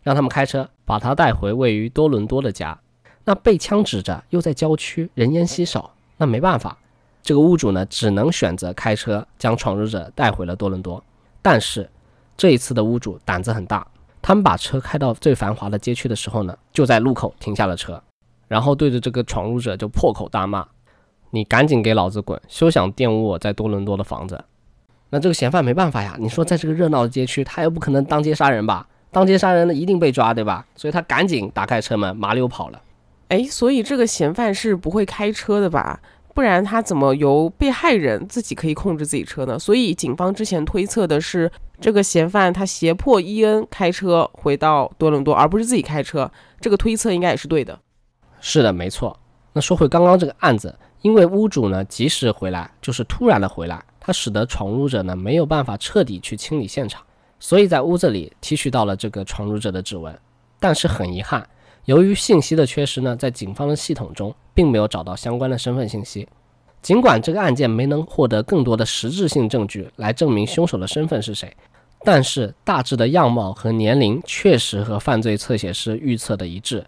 [0.03, 2.79] 让他们开车把他带回位于多伦多的家。
[3.23, 6.77] 那被枪指着，又在郊区，人烟稀少，那没办法。
[7.21, 11.03] 这个屋主呢，只能选择开车将闯入者带回了多伦多。
[11.41, 11.87] 但是
[12.35, 13.85] 这一次的屋主胆子很大，
[14.23, 18.01] 他们把车开到最繁华的街区的时候呢，就在路口停下了车，
[18.47, 20.67] 然后对着这个闯入者就破口大骂
[21.29, 22.41] ：“你赶紧给老子滚！
[22.47, 24.43] 休想玷污我在多伦多的房子！”
[25.11, 28.87] 那这个嫌犯没办法呀，你说在这个热闹的街区，他又不可能当街杀人吧？
[29.11, 30.65] 当街杀人了一定被抓，对吧？
[30.75, 32.81] 所以他赶紧打开车门，麻溜跑了。
[33.27, 35.99] 哎，所以这个嫌犯是不会开车的吧？
[36.33, 39.59] 不然他怎么由被害人自己可以控制自己车呢？
[39.59, 46.31] 所以警方之前推测的是，这个嫌犯他胁迫伊恩开车回到多伦多，而不是自己开车。
[46.61, 47.77] 这个推测应该也是对的。
[48.39, 49.19] 是的，没错。
[49.51, 57.01] 那说回刚刚这个案子，因为屋主呢及时回来，就是突然的回来，它使得闯入者呢没有办法彻底去清理现场，
[57.39, 60.13] 所以在屋子里提取到了这个闯入者的指纹。
[60.59, 61.47] 但是很遗憾，
[61.85, 66.27] 由于信息的缺失呢，在警方的系统中并没有找到相关的身份信息。
[66.81, 71.55] 尽管这个案件没能获得更多的实质性证据来证明凶手的身份是谁，
[72.03, 76.83] 但是大致的样貌和年龄确实和犯罪侧写师预测的一致。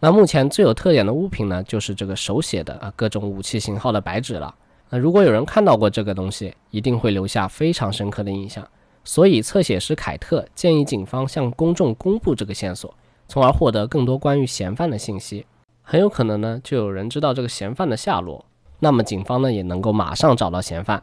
[0.00, 4.54] 那目前最有特点的物品呢，就是这个手写的啊各种武器型号的白纸了。
[4.94, 8.64] 那如果有人看到过这个东西，一定会留下非常深刻的印象。
[9.02, 12.94] 所以侧写师凯特建议警方向公众公布这个线索，
[13.26, 15.44] 从而获得更多关于嫌犯的信息。
[15.82, 18.44] 很有可能呢，就有人知道这个嫌犯的下落。
[18.78, 21.02] 那么警方呢也能够马上找到嫌犯。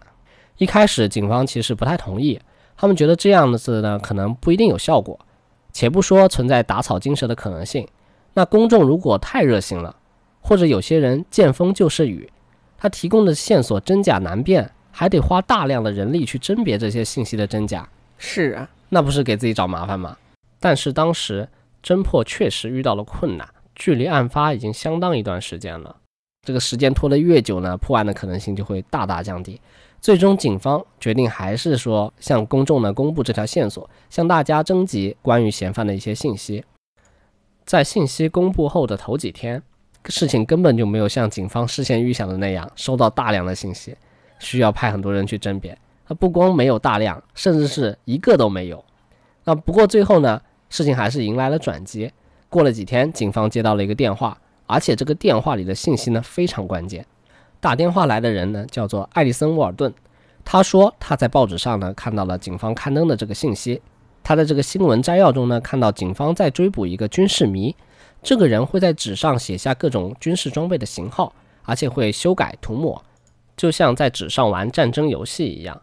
[0.56, 2.40] 一开始警方其实不太同意，
[2.78, 5.20] 他们觉得这样子呢可能不一定有效果。
[5.74, 7.86] 且不说存在打草惊蛇的可能性，
[8.36, 9.98] 那公众如果太热心了，
[10.40, 12.32] 或者有些人见风就是雨，
[12.82, 17.88] 他提供的线索真假难辨，还得花大量的人力去甄别这些信息的真假。
[18.18, 20.18] 是啊，那不是给自己找麻烦吗？
[20.60, 21.48] 但是当时
[21.84, 25.96] 侦破确实遇到了困难，距离案发已经相当一段时间了。
[26.42, 29.62] 这个时间拖得越久呢，破案的可能性就会大大降低。
[30.00, 36.66] 最终，警方决定还是说向公众呢公布这条线索，向大家征集关于嫌犯的一些信息。
[37.64, 39.62] 在信息公布后的头几天，
[40.06, 43.96] 事情根本就没有像警方事先预想的那样收到大量的信息，
[44.40, 45.78] 需要派很多人去甄别。
[46.08, 48.84] 那不光没有大量，甚至是一个都没有。
[49.44, 52.12] 那不过最后呢，事情还是迎来了转机。
[52.50, 54.38] 过了几天，警方接到了一个电话。
[54.68, 57.06] 而且这个电话里的信息呢非常关键，
[57.60, 59.94] 打电话来的人呢叫做艾利森·沃尔顿，
[60.46, 63.82] 他说他在报纸上呢看到了警方刊登的这个信息，
[64.24, 67.76] 他在这个新闻摘要中呢看到警方在追捕一个军事迷，
[68.24, 73.04] 这个人会在纸上写下各种军事装备的型号，而且会修改涂抹，
[73.58, 75.82] 就像在纸上玩战争游戏一样。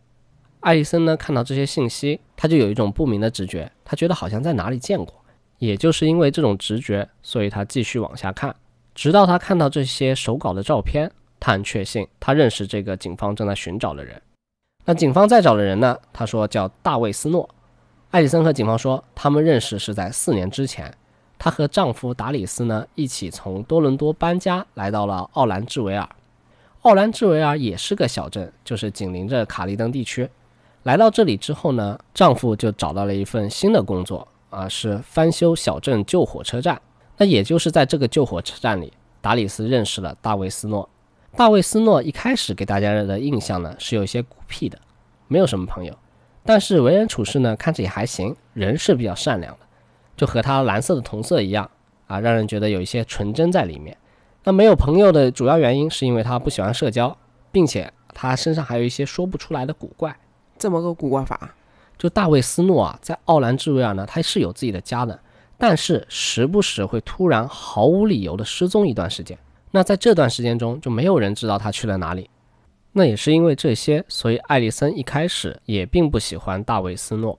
[0.61, 5.15] 艾利森呢看到这些信息，他就有一种不明的直觉，他觉得好像在哪里见过，
[5.59, 8.55] 也就是因为这种直觉，所以他继续往下看。
[8.95, 14.21] 直到他看到这些手稿的照片，他很确信他认识这个警方正在寻找的人。
[14.85, 15.99] 那警方在找的人呢？
[16.13, 17.49] 他说叫大卫斯诺。
[18.11, 20.93] 艾里森和警方说，他们认识是在四年之前。
[21.39, 26.09] 她和丈夫达里斯呢一起从多伦多搬家来到了奥兰治维尔。
[26.83, 30.29] 奥兰治维尔也是个小镇，就是紧邻着卡利登地区。
[30.85, 36.81] 来到这里之后呢，丈夫就找到了一份新的工作啊，是翻修小镇旧火车站。
[37.17, 40.89] 那也就是在这个旧火车站里，达里斯认识了大卫斯诺。
[41.37, 44.79] 大卫斯诺一开始给大家的印象呢是有些孤僻的，
[45.27, 45.95] 没有什么朋友，
[46.45, 49.67] 但是为人处事呢看着也还行，人是比较善良的，
[50.19, 51.71] 就和他蓝色的同色一样
[52.09, 53.97] 啊，让人觉得有一些纯真在里面。
[54.45, 57.17] 那没有朋友的主要原因是因为他不喜欢社交，
[57.51, 60.15] 并且他身上还有一些说不出来的古怪。
[60.59, 61.55] 怎么个古怪法？
[61.97, 65.19] 就大卫斯诺啊，在奥兰治维尔呢，他是有自己的家的。
[65.57, 69.37] 但是时不时会突然毫无理由的失踪一段时间，
[69.73, 72.31] 那在这段时间中就没有人知道他去了哪里。
[72.93, 77.37] 那也是因为这些，所以艾丽森一开始也并不喜欢大卫斯诺。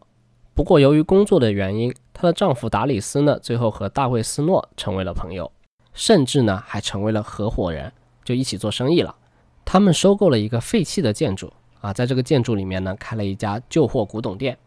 [0.54, 5.52] 不过由于工作的原因，她的丈夫达里斯呢，最后和大卫斯诺成为了朋友，
[5.94, 7.92] 甚至呢还成为了合伙人，
[8.24, 9.16] 就一起做生意了。
[9.64, 14.58] 他们收购了一个废弃的建筑啊，在这个建筑里面呢开了一家旧货古董店，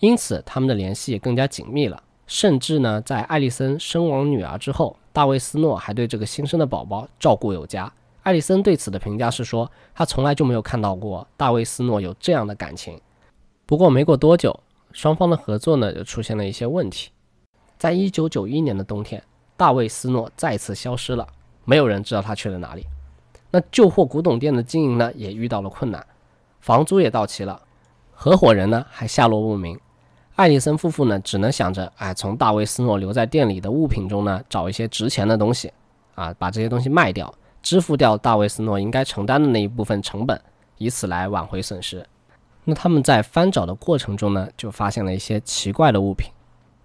[0.00, 2.02] 因此他们的联系更加紧密了。
[2.26, 7.92] 甚至呢，在艾丽森生完女儿之后，大卫斯诺还对这个新生的宝宝照顾有加。
[8.22, 13.00] 艾丽森对此的评价是说，他从来就没有看到过大卫斯诺有这样的感情。
[13.66, 14.60] 不过没过多久，
[14.92, 17.10] 双方的合作呢就出现了一些问题。
[17.78, 19.22] 在一九九一年的冬天，
[19.56, 21.26] 大卫斯诺再次消失了，
[21.64, 22.86] 没有人知道他去了哪里。
[23.50, 26.06] 那旧货古董店的经营呢也遇到了困难，
[26.60, 27.60] 房租也到期了，
[28.12, 29.78] 合伙人呢还下落不明。
[30.36, 35.70] 艾利森夫妇呢，只能想着，哎，从大卫斯诺留在店里的物品中呢，找一些值钱的东西，
[36.14, 40.40] 啊，把这些东西卖掉，支付掉大卫斯诺应该承担的那一部分成本，
[40.78, 42.06] 以此来挽回损失。
[42.70, 46.30] 那他们在翻找的过程中呢，就发现了一些奇怪的物品。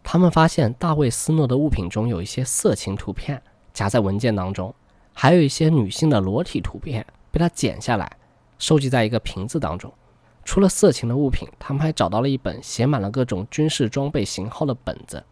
[0.02, 3.40] 他们发现大卫斯诺的物品中有一些色情图片
[3.72, 4.74] 夹在文件当中，
[5.14, 8.12] 还有一些女性的裸体图片被他剪下来，
[8.58, 9.94] 收集在一个瓶子当中。
[10.44, 15.24] 除了色情的物品，他们还找到了一本写满了各种军事装备型号的本子。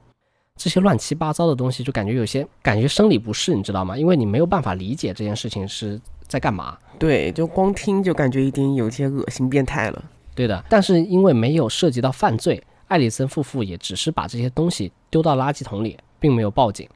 [0.56, 3.97] 这些乱七八糟的东西，就感觉有些感觉生理不适，你知道吗？
[3.97, 6.78] 因为你没有办法理解这件事情是在干嘛。
[6.99, 10.04] 对，就光听就感觉已经有些恶心变态了。
[10.36, 16.89] 对的，但是因为没有涉及到犯罪，艾里森夫妇也只是把这些东西丢到垃圾桶里，并没有报警。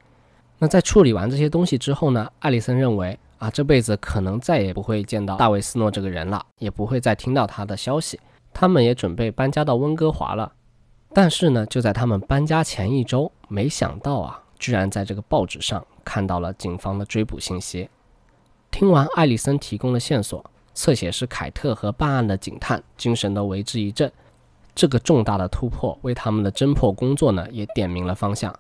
[0.60, 8.20] 那在处理完这些东西之后呢，艾丽森认为啊，这辈子可能再也不会见到大卫斯诺这个人了，也不会再听到他的消息。
[8.54, 10.52] 他们也准备搬家到温哥华了。
[11.14, 17.88] 但是呢，就在他们搬家前一周，没想到啊，居然在这个报纸上看到了警方的追捕信息。
[18.72, 20.44] 听完艾丽森提供的线索，
[20.78, 24.12] 侧写师凯特和办案的警探精神都为之一振。
[24.76, 28.54] 这个重大的突破为他们的侦破工作呢也点明了方向。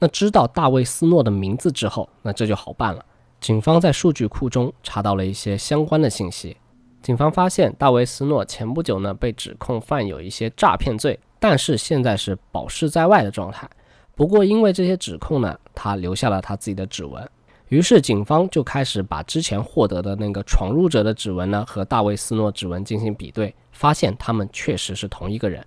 [0.00, 3.04] 那知道大卫斯诺的名字之后，那这就好办了。
[3.40, 6.56] 警方在数据库中查到了一些相关的信息。
[7.00, 13.70] 警方发现大卫斯诺前不久呢被指控犯有一些诈骗罪，但是现在是保释在外的状态。
[14.16, 17.30] 不过因为这些指控呢，他留下了他自己的指纹。
[17.70, 25.64] 于是警方就开始把之前获得的那个闯入者的指纹呢和大卫斯诺指纹进行比对，发现他们确实是同一个人。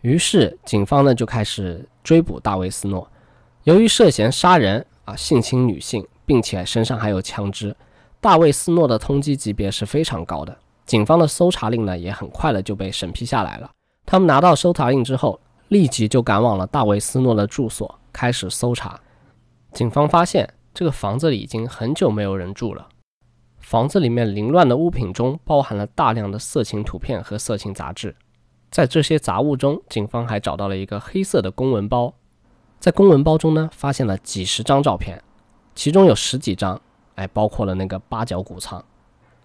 [0.00, 3.06] 于是警方呢就开始追捕大卫斯诺。
[3.64, 7.76] 由于涉嫌杀人啊、性侵女性，并且身上还有枪支，
[8.22, 10.56] 大卫斯诺的通缉级别是非常高的。
[10.86, 13.70] 警方的搜查令呢，也很快的就被审批下来了。
[14.06, 15.38] 他们拿到搜查令之后，
[15.68, 18.98] 立即就赶往了大卫斯诺的住所，开始搜查。
[19.72, 22.88] 警方发现这个房子里已经很久没有人住了，
[23.60, 28.16] 房子里面凌乱的物品中包含了大量的色情图片和色情杂志。
[28.72, 32.12] 在这些杂物中，警方还找到了一个黑色的公文包。
[32.80, 35.22] 在公文包中呢，发现了几十张照片，
[35.76, 36.80] 其中有十几张，
[37.14, 38.84] 哎，包括了那个八角谷仓。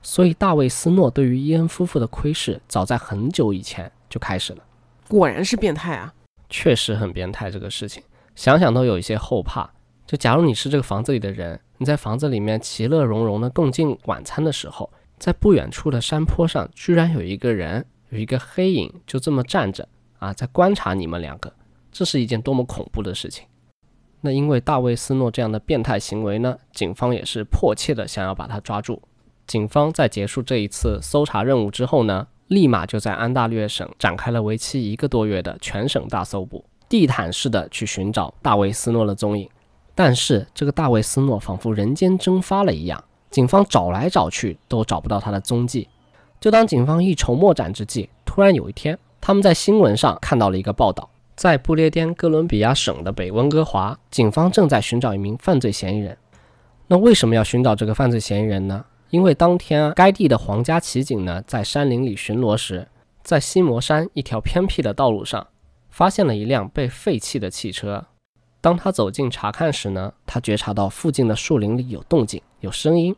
[0.02, 4.64] 所以大卫斯诺对于伊恩夫妇的窥视，早在很久以前就开始了。
[5.08, 6.12] 果然是变态啊！
[6.50, 8.02] 确实很变态，这个事情
[8.34, 9.70] 想想都有一些后怕。
[10.10, 19.88] 就假如你是这个房子里的人，你在房子里面其乐融融的共进晚餐的时候，在不远处的山坡上，居然有一个人，有一个黑影，就这么站着
[20.18, 21.54] 啊，在观察你们两个。
[21.92, 23.46] 这是一件多么恐怖的事情！
[24.22, 29.00] 那因为大卫斯诺这样的变态行为呢，警方也是迫切的想要把他抓住。
[29.46, 39.48] 警方在结束这一次搜查任务之后呢，立马就在安大略省展开了为期一个多月的全省大搜捕，地毯式的去寻找大卫斯诺的踪影。
[40.02, 45.90] 但是这个大卫斯诺仿佛人间蒸发了一样，警方找来找去都找不到他的踪迹。
[46.40, 51.10] 就当警方一筹莫展之际，突然有一天，他们在新闻上看到了一个报道。
[51.36, 56.18] 在不列颠哥伦比亚省的北温哥华，警方正在寻找一名犯罪嫌疑人。
[56.88, 58.86] 那为什么要寻找这个犯罪嫌疑人呢？
[59.10, 62.88] 因为当天该地的皇家骑警呢，在山林里巡逻时，
[63.22, 65.48] 在西摩山一条偏僻的道路上，
[65.90, 68.06] 发现了一辆被废弃的汽车。
[68.62, 73.16] 当他走近查看时呢，他觉察到附近的树林里有动静，有声音，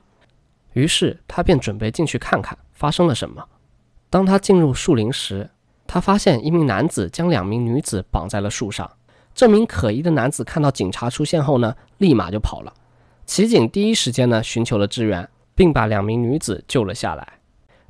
[0.73, 3.43] 于是他便准备进去看看发生了什么。
[4.09, 5.49] 当他进入树林时，
[5.87, 8.89] 他发现一名男子将两名女子绑在了树上。
[9.33, 12.73] 这名可疑的男子看到警察出现后呢，立马就跑了。
[13.25, 17.39] 骑警第一时间呢寻求了支援，并把两名女子救了下来。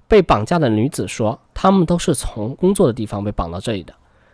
[0.08, 3.94] 被绑架的女子说，她们都是从工作的地方被绑到这里的。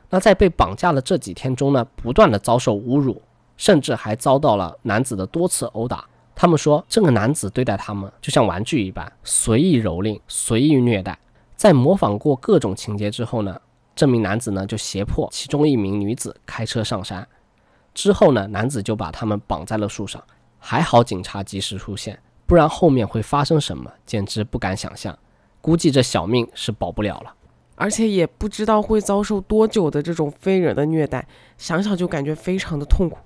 [0.10, 3.22] 那在被绑架的这几天中呢，不断的遭受侮辱，
[3.58, 6.06] 甚至还遭到了男子的多次殴打。
[6.34, 11.18] 他们说，这个男子对待他们就像玩具一般，随意蹂躏，随意虐待。
[11.56, 13.60] 在模仿过各种情节之后呢，
[13.96, 17.28] 这名男子呢就胁迫其中一名女子开车上山。
[17.96, 20.24] 之后呢，男子就把他们绑在了树上。
[20.60, 25.18] 还好警察及时出现，不然后面会发生什么，简直不敢想象。
[25.60, 27.34] 估计这小命是保不了了，
[27.78, 31.26] 而且也不知道会遭受多久的这种非人的虐待，
[31.58, 33.20] 想想就感觉非常的痛苦。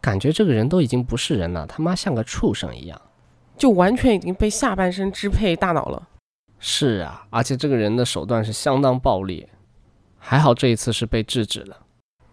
[0.00, 2.98] 感觉这个人都已经不是人了，他妈像个畜生一样，
[3.58, 6.08] 就完全已经被下半身支配大脑了。
[6.58, 9.48] 是啊，而且这个人的手段是相当暴力，
[10.18, 11.76] 还好这一次是被制止了。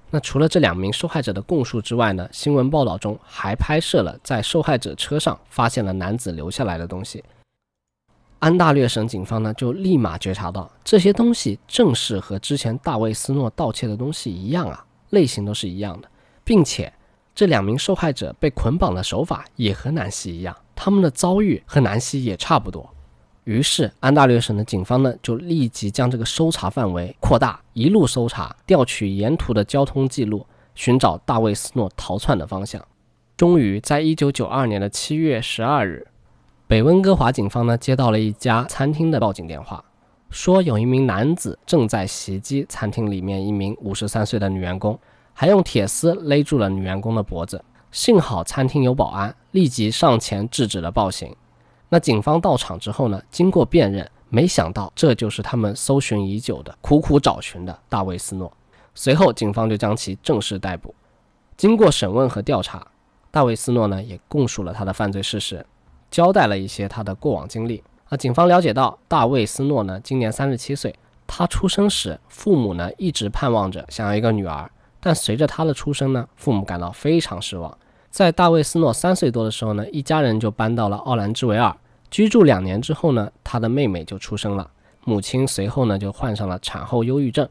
[0.09, 2.29] 那除了这两名受害者的供述之外呢？
[2.31, 7.21] 新闻报道中还拍摄了在受害者车上发现了男子留下来的东西。
[8.39, 16.07] 安大略省警方呢就立马觉察到这些东西正是和之前大卫斯诺盗窃的东西一样啊，类型都是一样的，
[16.43, 16.91] 并且
[17.33, 22.87] 这两名受害者被捆绑的手法也和南希一样，他们的遭遇和南希也差不多。
[23.43, 32.85] 于是，安大略省的警方呢，就立即将这个搜查范围扩大，一路搜查，调取沿途的交通记录，寻找大卫斯诺逃窜的方向。
[33.37, 36.07] 终于，在一九九二年的七月十二日，
[36.67, 39.81] 北温哥华警方呢接到了一家餐厅的报警电话，
[40.29, 44.99] 说有一名男子正在袭击餐厅里面一名五十三岁的女员工，
[45.33, 47.63] 还用铁丝勒住了女员工的脖子。
[47.89, 51.33] 幸好餐厅有保安，立即上前制止了暴行。
[51.87, 53.21] 那警方到场之后呢？
[53.31, 58.51] 经过辨认，没想到这就是他们搜寻已久的、苦苦找寻的大卫斯诺。
[58.93, 60.93] 随后，警方就将其正式逮捕。
[61.55, 62.85] 经过审问和调查，
[63.31, 65.65] 大卫斯诺呢也供述了他的犯罪事实，
[66.09, 67.83] 交代了一些他的过往经历。
[68.09, 70.95] 啊，警方了解到大卫斯诺呢今年三十七岁，
[71.25, 74.69] 他出生时父母呢一直盼望着想要一个女儿，
[75.01, 77.77] 但随着他的出生呢，父母感到非常失望。
[78.09, 81.75] 在大卫斯诺三岁多的时候呢，一家人就搬到了奥兰治维尔
[82.09, 84.71] 居住两年之后呢，他的妹妹就出生了，
[85.03, 87.47] 母亲随后呢就患上了产后忧郁症。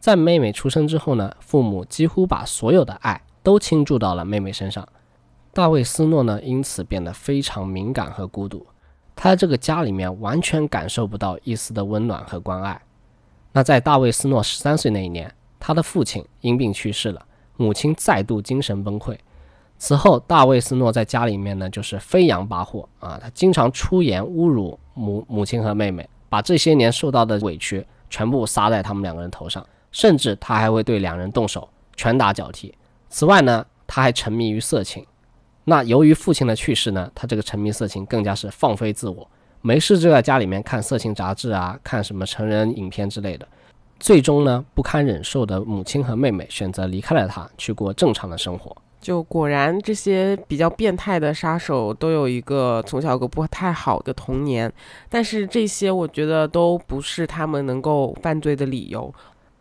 [0.00, 4.88] 在妹妹出生之后呢，父母几乎把所有的爱都倾注到了妹妹身上。
[5.58, 8.64] 大卫斯诺呢，因此变得非常敏感和孤独。
[9.16, 12.80] 他在这个家里面完全感受不到一丝的温暖和关爱。
[13.50, 19.18] 那在大卫斯诺十三岁那一年，他的父亲因病去世了，母亲再度精神崩溃。
[19.78, 32.72] 此后，大卫斯诺在家里面呢就是飞扬跋扈啊，他经常出言侮辱母母亲和妹妹，把这些年受到的委屈全部撒在他们两个人头上，甚至他还会对两人动手，拳打脚踢。
[33.08, 35.04] 此外呢，他还沉迷于色情。
[35.68, 39.28] 那由于父亲的去世呢，他这个沉迷色情更加是放飞自我，
[39.60, 43.46] 没事就在家里面看色情杂志啊，看什么成人影片之类的。
[44.00, 48.74] 最终呢，不堪忍受的母亲和妹妹选择离开了他，去过正常的生活。
[48.98, 54.72] 就果然这些比较变态的杀手都有一个从小个不太好的童年，
[55.10, 59.12] 但是这些我觉得都不是他们能够犯罪的理由。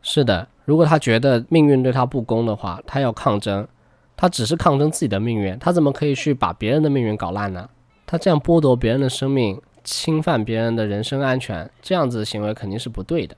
[0.02, 3.68] 是的，如果他觉得命运对他不公的话，他要抗争。
[4.18, 7.70] 他只是抗争自己的命运，他怎么可以去把别人的命运搞烂呢？
[8.06, 13.38] 他这样剥夺别人的生命，侵犯别人的人身安全，这样子的行为肯定是不对的。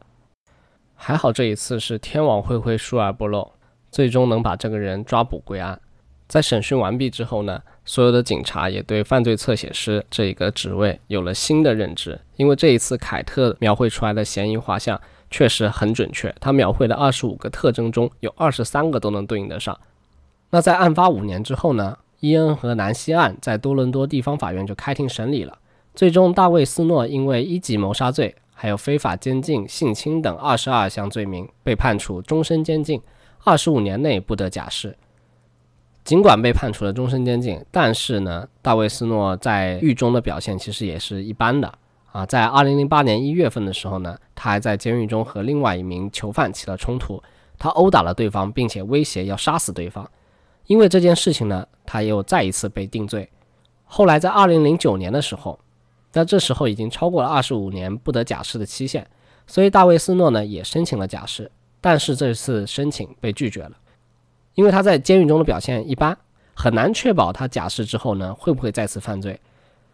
[0.96, 3.52] 还好这一次是天网恢恢，疏而不漏，
[3.92, 5.80] 最终能把这个人抓捕归案。
[6.28, 15.02] 在审讯完毕之后呢，所有的警察也对犯罪侧写师这一个职位有了新的认知，因为这一次凯特描绘出来的嫌疑画像
[15.32, 19.78] 确实很准确，他描绘的二十五个特征中有二十三个都能对应得上。
[20.52, 21.98] 那在案发五年之后呢？
[22.22, 25.58] 伊恩和南希案在多伦多地方法院就开庭审理了。
[25.96, 33.02] 最终，大卫斯诺因为一级谋杀罪、还有非法监禁、性侵等二十二项罪名，被判处终身监禁，
[33.46, 34.98] 二十五年内不得假释。
[36.04, 41.74] 尽管被判处了终身监禁，但是呢，大卫斯诺在狱中的表现其实也是一般的
[42.12, 42.26] 啊。
[42.26, 47.24] 在二零零八年一月份的时候呢，他还在监狱中和另外一名囚犯起了冲突，
[47.58, 50.10] 他殴打了对方，并且威胁要杀死对方。
[50.70, 53.28] 因为这件事情呢，他又再一次被定罪。
[53.86, 55.60] 后来在二零零九年的时候，
[56.14, 59.08] 那这时候已经超过了二十五年不得假释的期限，
[59.48, 61.52] 所以大卫斯诺呢也申请了假释，
[61.82, 63.72] 但是这次申请被拒绝了，
[64.54, 66.16] 因为他在监狱中的表现一般，
[66.54, 69.40] 很难确保他假释之后呢会不会再次犯罪。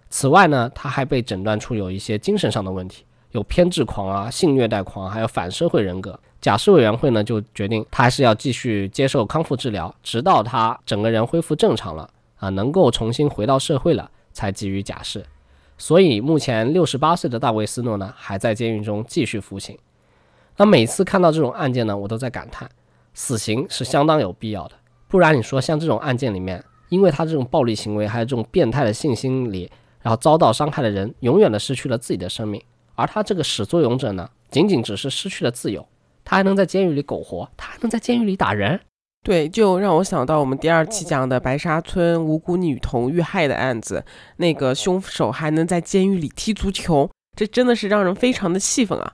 [0.09, 3.05] 此外呢，他还被诊断出有一些精神上的问题。
[3.31, 6.17] 有偏执狂啊、性虐待狂，还有反社会人格。
[6.45, 15.25] 假释委员会呢就决定他还是要继续接受康复治疗，直到他整个人恢复正常了啊，能够重新回到社会了，才给予假释。
[15.75, 19.75] 所以目前六十八岁的大卫斯诺呢还在监狱中继续服刑。
[20.57, 22.69] 那每次看到这种案件呢，我都在感叹，
[23.15, 24.75] 死刑是相当有必要的。
[25.07, 29.67] 不然你说像这种案件里面，因为他这种暴力行为，还有这种变态的性心理，
[29.99, 32.61] 然后遭到伤害的人，永远的失去了自己的生命。
[32.93, 35.83] 而他这个始作俑者呢，仅仅只是失去了自由，
[36.25, 38.77] 他还能在监狱里苟活，他还能在监狱里打人。
[39.23, 44.03] 对，就让我想到我们第二期讲的白沙村无辜女童遇害的案子，
[44.37, 49.13] 那个凶手还能在监狱里踢足球，这真的是让人非常的气愤啊！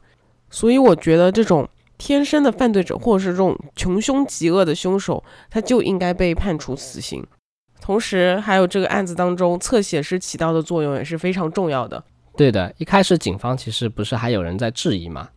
[0.50, 1.66] 所以我觉得这种
[1.98, 7.26] 天生的犯罪者，或者是这种穷凶极恶的凶手，他就应该被判处死刑。
[7.80, 12.04] 同时，还有这个案子当中侧写师起到的作用也是非常重要的。
[12.36, 15.30] 对的，一开始警方其实不是还有人在质疑吗？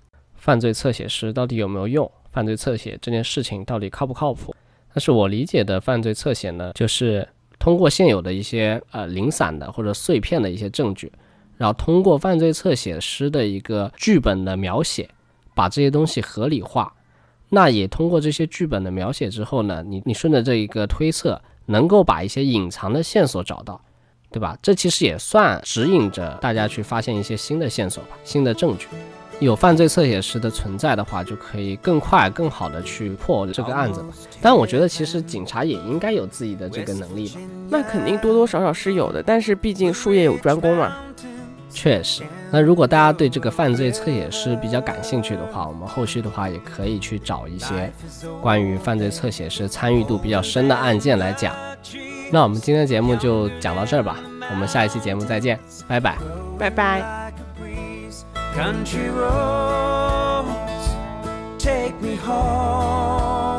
[0.45, 2.11] 犯罪侧写师到底有没有用？
[2.30, 4.55] 犯罪侧写这件事情到底靠不靠谱？
[4.92, 7.26] 但是我理解的犯罪侧写呢，就是
[7.59, 11.11] 通过现有的一些呃零散的或者碎片的一些证据，
[11.57, 15.09] 然后通过犯罪侧写师的一个剧本的描写，
[15.55, 16.92] 把这些东西合理化。
[17.49, 23.80] 那也通过这些剧本的描写之后呢，你你顺着这一个推测，能够把一些隐藏的线索找到。
[24.30, 24.59] 对吧？
[24.61, 28.88] 这其实也算指引着大家去发现一些新的线索吧，新的证据。
[29.41, 34.05] 有犯罪侧写师的存在的话，就可以更快、更好的去破这个案子。
[34.41, 37.41] 但我觉得，其实警察也应该有自己的这个能力吧。
[37.68, 40.97] 那肯定多多少少是有的，但是毕竟术业有专攻嘛。
[41.70, 42.22] 确实。
[42.53, 47.93] 那如果大家对这个犯罪侧写师比较感兴趣的话，我们后续的话也可以去找一些
[48.41, 51.53] 关于犯罪侧写师参与度比较深的案件来讲。
[52.30, 54.18] 那我们今天的节目就讲到这儿吧，
[54.53, 55.59] 我们下一期节目再见，
[55.89, 56.16] 拜拜，
[56.57, 57.24] 拜拜。
[58.55, 60.86] Country roads
[61.59, 63.53] take me home.